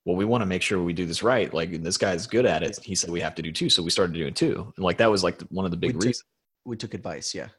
well 0.05 0.15
we 0.15 0.23
want 0.23 0.41
to 0.41 0.45
make 0.45 0.61
sure 0.61 0.81
we 0.81 0.93
do 0.93 1.05
this 1.05 1.21
right 1.21 1.53
like 1.53 1.73
and 1.73 1.85
this 1.85 1.97
guy's 1.97 2.25
good 2.27 2.45
at 2.45 2.63
it 2.63 2.79
he 2.81 2.95
said 2.95 3.09
we 3.09 3.19
have 3.19 3.35
to 3.35 3.41
do 3.41 3.51
two 3.51 3.69
so 3.69 3.83
we 3.83 3.89
started 3.89 4.13
doing 4.13 4.33
two 4.33 4.71
and 4.77 4.85
like 4.85 4.97
that 4.97 5.11
was 5.11 5.21
like 5.23 5.41
one 5.49 5.65
of 5.65 5.71
the 5.71 5.75
big 5.77 5.89
We 5.89 5.93
took- 5.99 6.03
reasons 6.05 6.23
We 6.65 6.77
took 6.77 6.93
advice. 6.93 7.35
Yeah. 7.35 7.49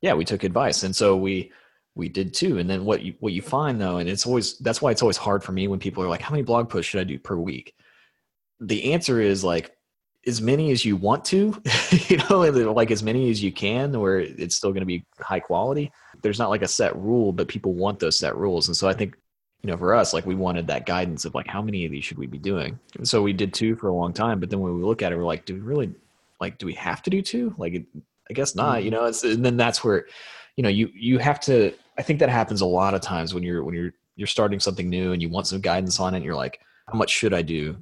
yeah 0.00 0.14
we 0.14 0.24
took 0.24 0.42
advice 0.42 0.82
and 0.82 0.94
so 0.94 1.16
we 1.16 1.52
we 1.94 2.08
did 2.08 2.34
two 2.34 2.58
and 2.58 2.68
then 2.68 2.84
what 2.84 3.02
you 3.02 3.14
what 3.20 3.32
you 3.34 3.42
find 3.42 3.80
though 3.80 3.98
and 3.98 4.08
it's 4.08 4.26
always 4.26 4.58
that's 4.58 4.82
why 4.82 4.90
it's 4.90 5.02
always 5.02 5.16
hard 5.16 5.44
for 5.44 5.52
me 5.52 5.68
when 5.68 5.78
people 5.78 6.02
are 6.02 6.08
like 6.08 6.22
how 6.22 6.30
many 6.32 6.42
blog 6.42 6.68
posts 6.68 6.90
should 6.90 7.00
i 7.00 7.04
do 7.04 7.18
per 7.20 7.36
week 7.36 7.72
the 8.62 8.92
answer 8.92 9.20
is 9.20 9.42
like 9.44 9.76
as 10.26 10.40
many 10.40 10.70
as 10.70 10.84
you 10.84 10.96
want 10.96 11.24
to 11.24 11.60
you 12.08 12.16
know 12.16 12.38
like 12.72 12.90
as 12.90 13.02
many 13.02 13.30
as 13.30 13.42
you 13.42 13.52
can 13.52 13.98
where 13.98 14.20
it's 14.20 14.56
still 14.56 14.70
going 14.70 14.80
to 14.80 14.86
be 14.86 15.04
high 15.20 15.40
quality. 15.40 15.90
There's 16.22 16.38
not 16.38 16.50
like 16.50 16.62
a 16.62 16.68
set 16.68 16.96
rule 16.96 17.32
but 17.32 17.48
people 17.48 17.74
want 17.74 17.98
those 17.98 18.18
set 18.18 18.36
rules. 18.36 18.68
And 18.68 18.76
so 18.76 18.88
i 18.88 18.92
think 18.92 19.16
you 19.62 19.70
know 19.70 19.76
for 19.76 19.94
us 19.94 20.12
like 20.12 20.26
we 20.26 20.34
wanted 20.34 20.66
that 20.66 20.86
guidance 20.86 21.24
of 21.24 21.34
like 21.34 21.46
how 21.46 21.62
many 21.62 21.84
of 21.84 21.92
these 21.92 22.04
should 22.04 22.18
we 22.18 22.26
be 22.26 22.38
doing? 22.38 22.78
And 22.96 23.06
so 23.06 23.22
we 23.22 23.32
did 23.32 23.52
two 23.52 23.76
for 23.76 23.88
a 23.88 23.94
long 23.94 24.12
time 24.12 24.40
but 24.40 24.50
then 24.50 24.60
when 24.60 24.74
we 24.74 24.82
look 24.82 25.02
at 25.02 25.12
it 25.12 25.16
we're 25.16 25.24
like 25.24 25.44
do 25.44 25.54
we 25.54 25.60
really 25.60 25.92
like 26.40 26.58
do 26.58 26.66
we 26.66 26.74
have 26.74 27.02
to 27.02 27.10
do 27.10 27.22
two? 27.22 27.54
Like 27.58 27.84
i 28.30 28.32
guess 28.32 28.54
not 28.54 28.82
you 28.82 28.90
mm-hmm. 28.90 29.00
know 29.00 29.06
it's 29.06 29.24
and 29.24 29.44
then 29.44 29.56
that's 29.56 29.82
where 29.82 30.06
you 30.56 30.62
know 30.62 30.68
you 30.68 30.88
you 30.94 31.18
have 31.18 31.40
to 31.40 31.72
i 31.98 32.02
think 32.02 32.20
that 32.20 32.28
happens 32.28 32.60
a 32.60 32.66
lot 32.66 32.94
of 32.94 33.00
times 33.00 33.34
when 33.34 33.42
you're 33.42 33.64
when 33.64 33.74
you're 33.74 33.92
you're 34.16 34.26
starting 34.26 34.60
something 34.60 34.88
new 34.88 35.12
and 35.12 35.20
you 35.20 35.28
want 35.28 35.46
some 35.46 35.60
guidance 35.60 35.98
on 35.98 36.14
it 36.14 36.18
and 36.18 36.24
you're 36.24 36.34
like 36.34 36.60
how 36.86 36.96
much 36.96 37.10
should 37.10 37.34
i 37.34 37.42
do 37.42 37.76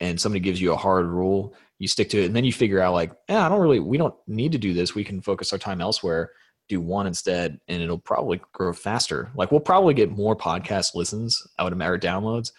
and 0.00 0.20
somebody 0.20 0.40
gives 0.40 0.60
you 0.60 0.72
a 0.72 0.76
hard 0.76 1.06
rule 1.06 1.54
you 1.78 1.88
stick 1.88 2.08
to 2.08 2.20
it 2.20 2.26
and 2.26 2.36
then 2.36 2.44
you 2.44 2.52
figure 2.52 2.80
out 2.80 2.92
like 2.92 3.12
yeah 3.28 3.44
i 3.44 3.48
don't 3.48 3.60
really 3.60 3.80
we 3.80 3.98
don't 3.98 4.14
need 4.26 4.52
to 4.52 4.58
do 4.58 4.72
this 4.72 4.94
we 4.94 5.04
can 5.04 5.20
focus 5.20 5.52
our 5.52 5.58
time 5.58 5.80
elsewhere 5.80 6.32
do 6.68 6.80
one 6.80 7.06
instead 7.06 7.58
and 7.68 7.82
it'll 7.82 7.98
probably 7.98 8.40
grow 8.52 8.72
faster 8.72 9.30
like 9.34 9.50
we'll 9.50 9.60
probably 9.60 9.94
get 9.94 10.10
more 10.10 10.36
podcast 10.36 10.94
listens 10.94 11.46
out 11.58 11.72
of 11.72 11.80
our 11.80 11.98
downloads 11.98 12.52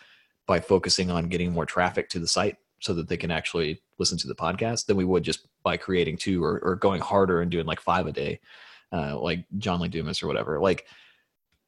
by 0.48 0.60
focusing 0.60 1.12
on 1.12 1.30
getting 1.30 1.52
more 1.52 1.66
traffic 1.66 2.10
to 2.10 2.18
the 2.18 2.28
site 2.28 2.58
so 2.80 2.94
that 2.94 3.08
they 3.08 3.18
can 3.18 3.32
actually 3.32 3.82
listen 3.98 4.18
to 4.18 4.28
the 4.28 4.36
podcast 4.36 4.86
than 4.86 4.98
we 4.98 5.06
would 5.06 5.24
just 5.24 5.48
by 5.64 5.78
creating 5.78 6.18
two 6.18 6.44
or, 6.44 6.60
or 6.64 6.76
going 6.76 7.02
harder 7.02 7.42
and 7.42 7.52
doing 7.52 7.66
like 7.66 7.80
five 7.80 8.08
a 8.08 8.12
day, 8.12 8.40
uh, 8.92 9.20
like 9.20 9.46
John 9.58 9.80
Lee 9.80 9.90
Dumas 9.90 10.24
or 10.24 10.28
whatever. 10.28 10.60
Like, 10.60 10.88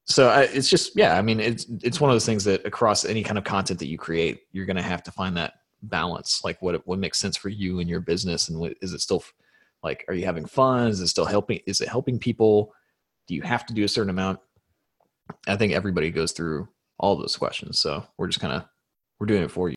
so 0.05 0.29
I, 0.29 0.43
it's 0.43 0.69
just 0.69 0.95
yeah. 0.95 1.17
I 1.17 1.21
mean, 1.21 1.39
it's 1.39 1.67
it's 1.84 2.01
one 2.01 2.10
of 2.10 2.15
those 2.15 2.25
things 2.25 2.43
that 2.45 2.65
across 2.65 3.05
any 3.05 3.23
kind 3.23 3.38
of 3.38 3.43
content 3.43 3.79
that 3.79 3.88
you 3.88 3.97
create, 3.97 4.41
you're 4.51 4.65
going 4.65 4.77
to 4.77 4.81
have 4.81 5.03
to 5.03 5.12
find 5.12 5.38
that 5.38 5.53
balance. 5.83 6.41
Like, 6.43 6.61
what 6.61 6.85
what 6.87 6.99
makes 6.99 7.19
sense 7.19 7.37
for 7.37 7.49
you 7.49 7.79
and 7.79 7.89
your 7.89 8.01
business, 8.01 8.49
and 8.49 8.59
what, 8.59 8.73
is 8.81 8.93
it 8.93 9.01
still 9.01 9.23
like? 9.83 10.05
Are 10.07 10.13
you 10.13 10.25
having 10.25 10.45
fun? 10.45 10.87
Is 10.87 10.99
it 10.99 11.07
still 11.07 11.25
helping? 11.25 11.59
Is 11.65 11.81
it 11.81 11.89
helping 11.89 12.19
people? 12.19 12.73
Do 13.27 13.35
you 13.35 13.41
have 13.41 13.65
to 13.67 13.73
do 13.73 13.83
a 13.83 13.87
certain 13.87 14.09
amount? 14.09 14.39
I 15.47 15.55
think 15.55 15.73
everybody 15.73 16.11
goes 16.11 16.31
through 16.31 16.67
all 16.99 17.15
those 17.15 17.35
questions. 17.35 17.79
So 17.79 18.03
we're 18.17 18.27
just 18.27 18.39
kind 18.39 18.53
of 18.53 18.65
we're 19.19 19.27
doing 19.27 19.43
it 19.43 19.51
for 19.51 19.69
you. 19.69 19.75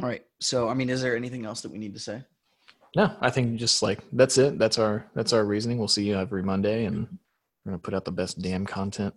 All 0.00 0.08
right. 0.08 0.24
So, 0.40 0.68
I 0.68 0.74
mean, 0.74 0.88
is 0.88 1.02
there 1.02 1.16
anything 1.16 1.44
else 1.44 1.60
that 1.62 1.70
we 1.70 1.78
need 1.78 1.94
to 1.94 2.00
say? 2.00 2.22
No, 2.94 3.14
I 3.20 3.30
think 3.30 3.56
just 3.58 3.82
like 3.82 4.00
that's 4.12 4.38
it. 4.38 4.58
That's 4.58 4.78
our 4.78 5.06
that's 5.14 5.32
our 5.32 5.44
reasoning. 5.44 5.78
We'll 5.78 5.88
see 5.88 6.04
you 6.04 6.16
every 6.16 6.42
Monday, 6.42 6.84
and 6.84 7.06
we're 7.64 7.72
gonna 7.72 7.78
put 7.78 7.94
out 7.94 8.04
the 8.04 8.12
best 8.12 8.40
damn 8.42 8.66
content 8.66 9.14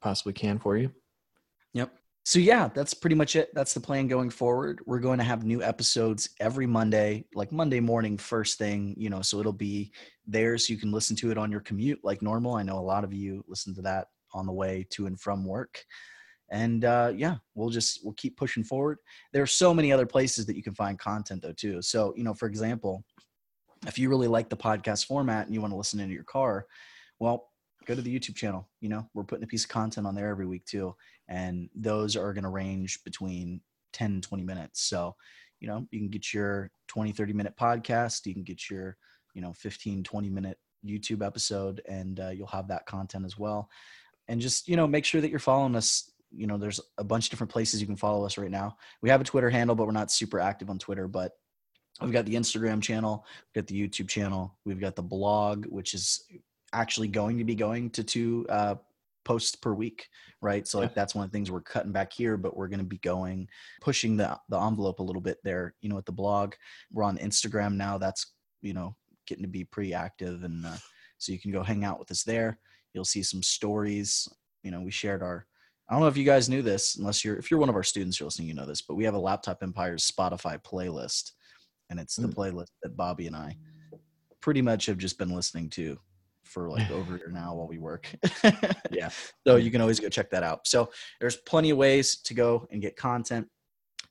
possibly 0.00 0.32
can 0.32 0.58
for 0.58 0.76
you. 0.76 0.92
So 2.26 2.40
yeah, 2.40 2.68
that's 2.74 2.92
pretty 2.92 3.14
much 3.14 3.36
it. 3.36 3.54
That's 3.54 3.72
the 3.72 3.78
plan 3.78 4.08
going 4.08 4.30
forward. 4.30 4.80
We're 4.84 4.98
going 4.98 5.18
to 5.18 5.24
have 5.24 5.44
new 5.44 5.62
episodes 5.62 6.30
every 6.40 6.66
Monday, 6.66 7.24
like 7.36 7.52
Monday 7.52 7.78
morning, 7.78 8.18
first 8.18 8.58
thing, 8.58 8.96
you 8.98 9.10
know, 9.10 9.22
so 9.22 9.38
it'll 9.38 9.52
be 9.52 9.92
there 10.26 10.58
so 10.58 10.72
you 10.72 10.78
can 10.80 10.90
listen 10.90 11.14
to 11.18 11.30
it 11.30 11.38
on 11.38 11.52
your 11.52 11.60
commute 11.60 12.00
like 12.02 12.22
normal. 12.22 12.56
I 12.56 12.64
know 12.64 12.80
a 12.80 12.80
lot 12.80 13.04
of 13.04 13.14
you 13.14 13.44
listen 13.46 13.76
to 13.76 13.82
that 13.82 14.08
on 14.34 14.44
the 14.44 14.52
way 14.52 14.84
to 14.90 15.06
and 15.06 15.20
from 15.20 15.44
work 15.44 15.84
and 16.50 16.84
uh, 16.84 17.12
yeah 17.14 17.36
we'll 17.54 17.70
just 17.70 18.00
we'll 18.04 18.14
keep 18.14 18.36
pushing 18.36 18.62
forward 18.62 18.98
there 19.32 19.42
are 19.42 19.48
so 19.48 19.74
many 19.74 19.92
other 19.92 20.06
places 20.06 20.46
that 20.46 20.56
you 20.56 20.62
can 20.62 20.74
find 20.74 20.98
content 20.98 21.42
though 21.42 21.52
too 21.52 21.82
so 21.82 22.12
you 22.16 22.22
know 22.22 22.34
for 22.34 22.46
example 22.46 23.04
if 23.86 23.98
you 23.98 24.08
really 24.08 24.28
like 24.28 24.48
the 24.48 24.56
podcast 24.56 25.06
format 25.06 25.46
and 25.46 25.54
you 25.54 25.60
want 25.60 25.72
to 25.72 25.76
listen 25.76 26.00
into 26.00 26.14
your 26.14 26.24
car 26.24 26.66
well 27.18 27.48
go 27.84 27.94
to 27.94 28.02
the 28.02 28.16
youtube 28.16 28.36
channel 28.36 28.68
you 28.80 28.88
know 28.88 29.08
we're 29.14 29.24
putting 29.24 29.44
a 29.44 29.48
piece 29.48 29.64
of 29.64 29.70
content 29.70 30.06
on 30.06 30.14
there 30.14 30.28
every 30.28 30.46
week 30.46 30.64
too 30.66 30.94
and 31.28 31.68
those 31.74 32.16
are 32.16 32.32
going 32.32 32.44
to 32.44 32.50
range 32.50 33.02
between 33.04 33.60
10 33.92 34.12
and 34.12 34.22
20 34.22 34.42
minutes. 34.42 34.82
So 34.82 35.14
you 35.60 35.68
know 35.68 35.86
you 35.90 35.98
can 35.98 36.08
get 36.08 36.34
your 36.34 36.70
20 36.88 37.12
30 37.12 37.32
minute 37.32 37.54
podcast 37.58 38.26
you 38.26 38.34
can 38.34 38.42
get 38.42 38.68
your 38.68 38.96
you 39.34 39.40
know 39.40 39.52
15 39.54 40.02
20 40.02 40.28
minute 40.28 40.58
youtube 40.84 41.24
episode 41.24 41.80
and 41.88 42.20
uh, 42.20 42.28
you'll 42.28 42.46
have 42.46 42.68
that 42.68 42.86
content 42.86 43.24
as 43.24 43.38
well. 43.38 43.68
And 44.28 44.40
just 44.40 44.68
you 44.68 44.76
know 44.76 44.86
make 44.86 45.04
sure 45.04 45.20
that 45.20 45.30
you're 45.30 45.38
following 45.38 45.76
us. 45.76 46.10
You 46.32 46.46
know 46.46 46.58
there's 46.58 46.80
a 46.98 47.04
bunch 47.04 47.26
of 47.26 47.30
different 47.30 47.52
places 47.52 47.80
you 47.80 47.86
can 47.86 47.96
follow 47.96 48.26
us 48.26 48.36
right 48.36 48.50
now. 48.50 48.76
We 49.00 49.08
have 49.10 49.20
a 49.20 49.24
twitter 49.24 49.48
handle 49.48 49.76
but 49.76 49.86
we're 49.86 49.92
not 49.92 50.10
super 50.10 50.40
active 50.40 50.68
on 50.70 50.78
twitter 50.78 51.08
but 51.08 51.32
we've 52.02 52.12
got 52.12 52.26
the 52.26 52.34
instagram 52.34 52.82
channel 52.82 53.24
we've 53.54 53.62
got 53.62 53.68
the 53.68 53.88
youtube 53.88 54.08
channel 54.08 54.58
we've 54.64 54.80
got 54.80 54.96
the 54.96 55.02
blog 55.02 55.64
which 55.66 55.94
is 55.94 56.24
actually 56.72 57.08
going 57.08 57.38
to 57.38 57.44
be 57.44 57.54
going 57.54 57.88
to 57.90 58.04
two 58.04 58.44
uh, 58.50 58.74
posts 59.26 59.56
per 59.56 59.74
week 59.74 60.08
right? 60.42 60.66
So 60.68 60.78
like 60.78 60.94
that's 60.94 61.14
one 61.14 61.24
of 61.24 61.30
the 61.30 61.36
things 61.36 61.50
we're 61.50 61.60
cutting 61.60 61.92
back 61.92 62.12
here 62.12 62.36
but 62.36 62.56
we're 62.56 62.68
going 62.68 62.80
to 62.80 62.84
be 62.84 62.98
going 62.98 63.48
pushing 63.80 64.16
the 64.16 64.38
the 64.48 64.60
envelope 64.60 65.00
a 65.00 65.02
little 65.02 65.20
bit 65.20 65.38
there 65.44 65.74
you 65.80 65.88
know 65.88 65.98
at 65.98 66.06
the 66.06 66.12
blog. 66.12 66.54
We're 66.92 67.04
on 67.04 67.18
instagram 67.18 67.74
now 67.74 67.98
that's 67.98 68.32
you 68.62 68.72
know 68.72 68.96
getting 69.26 69.42
to 69.42 69.48
be 69.48 69.64
pretty 69.64 69.92
active 69.92 70.44
and 70.44 70.64
uh, 70.64 70.76
so 71.18 71.32
you 71.32 71.40
can 71.40 71.50
go 71.50 71.62
hang 71.62 71.84
out 71.84 71.98
with 71.98 72.10
us 72.10 72.22
there. 72.22 72.58
You'll 72.94 73.04
see 73.04 73.22
some 73.22 73.42
stories 73.42 74.28
you 74.62 74.70
know 74.70 74.80
we 74.80 74.90
shared 74.90 75.22
our 75.22 75.46
I 75.88 75.92
don't 75.92 76.00
know 76.00 76.08
if 76.08 76.16
you 76.16 76.24
guys 76.24 76.48
knew 76.48 76.62
this, 76.62 76.96
unless 76.96 77.24
you're 77.24 77.36
if 77.36 77.50
you're 77.50 77.60
one 77.60 77.68
of 77.68 77.76
our 77.76 77.84
students, 77.84 78.18
you're 78.18 78.26
listening, 78.26 78.48
you 78.48 78.54
know 78.54 78.66
this, 78.66 78.82
but 78.82 78.96
we 78.96 79.04
have 79.04 79.14
a 79.14 79.18
Laptop 79.18 79.62
Empires 79.62 80.10
Spotify 80.10 80.60
playlist, 80.60 81.32
and 81.90 82.00
it's 82.00 82.16
the 82.16 82.26
mm. 82.26 82.34
playlist 82.34 82.70
that 82.82 82.96
Bobby 82.96 83.28
and 83.28 83.36
I 83.36 83.56
pretty 84.40 84.62
much 84.62 84.86
have 84.86 84.98
just 84.98 85.16
been 85.16 85.34
listening 85.34 85.70
to 85.70 85.98
for 86.46 86.70
like 86.70 86.90
over 86.90 87.16
year 87.16 87.30
now 87.30 87.54
while 87.54 87.68
we 87.68 87.78
work. 87.78 88.08
yeah. 88.90 89.10
So 89.46 89.56
you 89.56 89.70
can 89.70 89.80
always 89.80 90.00
go 90.00 90.08
check 90.08 90.30
that 90.30 90.42
out. 90.42 90.66
So 90.66 90.90
there's 91.20 91.36
plenty 91.36 91.70
of 91.70 91.78
ways 91.78 92.16
to 92.22 92.34
go 92.34 92.66
and 92.70 92.82
get 92.82 92.96
content. 92.96 93.46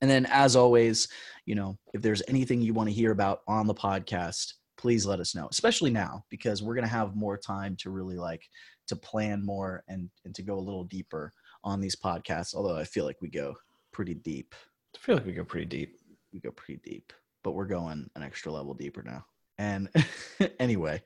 And 0.00 0.10
then 0.10 0.26
as 0.26 0.56
always, 0.56 1.08
you 1.44 1.54
know, 1.54 1.78
if 1.94 2.02
there's 2.02 2.22
anything 2.28 2.60
you 2.60 2.74
want 2.74 2.88
to 2.88 2.94
hear 2.94 3.10
about 3.10 3.40
on 3.46 3.66
the 3.66 3.74
podcast, 3.74 4.54
please 4.76 5.06
let 5.06 5.20
us 5.20 5.34
know, 5.34 5.48
especially 5.50 5.90
now 5.90 6.24
because 6.30 6.62
we're 6.62 6.74
going 6.74 6.86
to 6.86 6.90
have 6.90 7.16
more 7.16 7.36
time 7.36 7.76
to 7.76 7.90
really 7.90 8.16
like 8.16 8.48
to 8.88 8.96
plan 8.96 9.44
more 9.44 9.82
and 9.88 10.08
and 10.24 10.34
to 10.34 10.42
go 10.42 10.58
a 10.58 10.60
little 10.60 10.84
deeper 10.84 11.32
on 11.64 11.80
these 11.80 11.96
podcasts, 11.96 12.54
although 12.54 12.76
I 12.76 12.84
feel 12.84 13.04
like 13.04 13.20
we 13.20 13.28
go 13.28 13.54
pretty 13.92 14.14
deep. 14.14 14.54
I 14.94 14.98
feel 14.98 15.16
like 15.16 15.26
we 15.26 15.32
go 15.32 15.44
pretty 15.44 15.66
deep. 15.66 15.98
We 16.32 16.40
go 16.40 16.50
pretty 16.50 16.80
deep, 16.84 17.12
but 17.42 17.52
we're 17.52 17.64
going 17.66 18.08
an 18.14 18.22
extra 18.22 18.52
level 18.52 18.74
deeper 18.74 19.02
now. 19.02 19.24
And 19.58 19.88
anyway, 20.60 21.02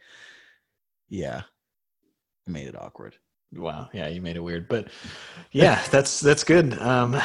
yeah, 1.11 1.42
I 2.49 2.51
made 2.51 2.68
it 2.68 2.81
awkward. 2.81 3.16
Wow, 3.53 3.90
yeah, 3.92 4.09
you 4.09 4.23
made 4.23 4.37
it 4.37 4.42
weird, 4.42 4.68
but 4.68 4.88
yeah, 5.53 5.83
that's 5.90 6.20
that's 6.20 6.44
good. 6.44 6.79
Um, 6.79 7.20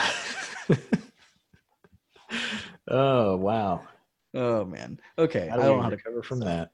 oh 2.90 3.38
wow. 3.38 3.84
Oh 4.34 4.66
man. 4.66 5.00
Okay, 5.18 5.50
I 5.50 5.56
don't 5.56 5.78
know 5.78 5.82
how 5.82 5.90
to 5.90 5.98
cover 5.98 6.22
from 6.22 6.40
that. 6.42 6.72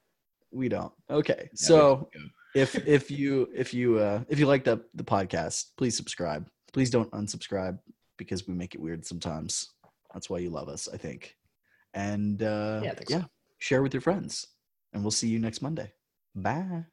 We 0.51 0.67
don't. 0.69 0.91
Okay, 1.09 1.49
yeah, 1.51 1.55
so 1.55 2.09
if 2.55 2.75
if 2.87 3.11
you 3.11 3.49
if 3.53 3.73
you 3.73 3.99
uh 3.99 4.23
if 4.29 4.39
you 4.39 4.45
like 4.45 4.63
the 4.63 4.81
the 4.95 5.03
podcast 5.03 5.67
please 5.77 5.95
subscribe. 5.95 6.49
Please 6.73 6.89
don't 6.89 7.11
unsubscribe 7.11 7.77
because 8.17 8.47
we 8.47 8.53
make 8.53 8.73
it 8.75 8.81
weird 8.81 9.05
sometimes. 9.05 9.69
That's 10.13 10.29
why 10.29 10.39
you 10.39 10.49
love 10.49 10.69
us 10.69 10.87
i 10.93 10.97
think. 10.97 11.35
And 11.93 12.41
uh 12.41 12.81
yeah, 12.83 12.93
yeah 13.07 13.23
share 13.59 13.83
with 13.83 13.93
your 13.93 14.01
friends. 14.01 14.47
And 14.93 15.03
we'll 15.03 15.11
see 15.11 15.27
you 15.27 15.39
next 15.39 15.61
monday. 15.61 15.91
Bye 16.35 16.85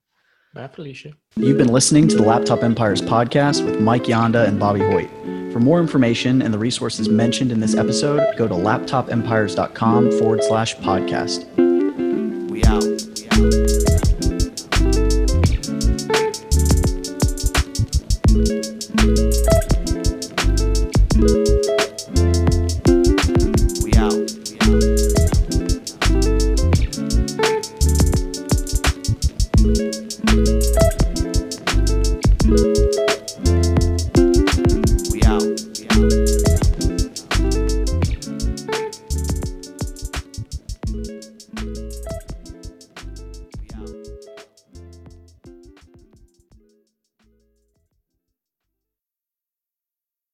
bye 0.55 0.69
felicia. 0.69 1.13
You've 1.37 1.59
been 1.59 1.73
listening 1.73 2.09
to 2.09 2.17
the 2.17 2.23
laptop 2.23 2.63
empires 2.63 3.03
podcast 3.03 3.65
with 3.65 3.81
mike 3.81 4.05
yanda 4.05 4.47
and 4.47 4.59
bobby 4.59 4.81
hoyt. 4.81 5.11
For 5.53 5.61
more 5.61 5.81
information 5.81 6.43
and 6.43 6.53
the 6.53 6.59
resources 6.59 7.09
mentioned 7.09 7.53
in 7.53 7.61
this 7.61 7.75
episode 7.75 8.37
go 8.37 8.47
to 8.47 8.55
laptopempires.com 8.55 10.13
forward 10.13 10.45
slash 10.45 10.77
podcast 10.77 11.68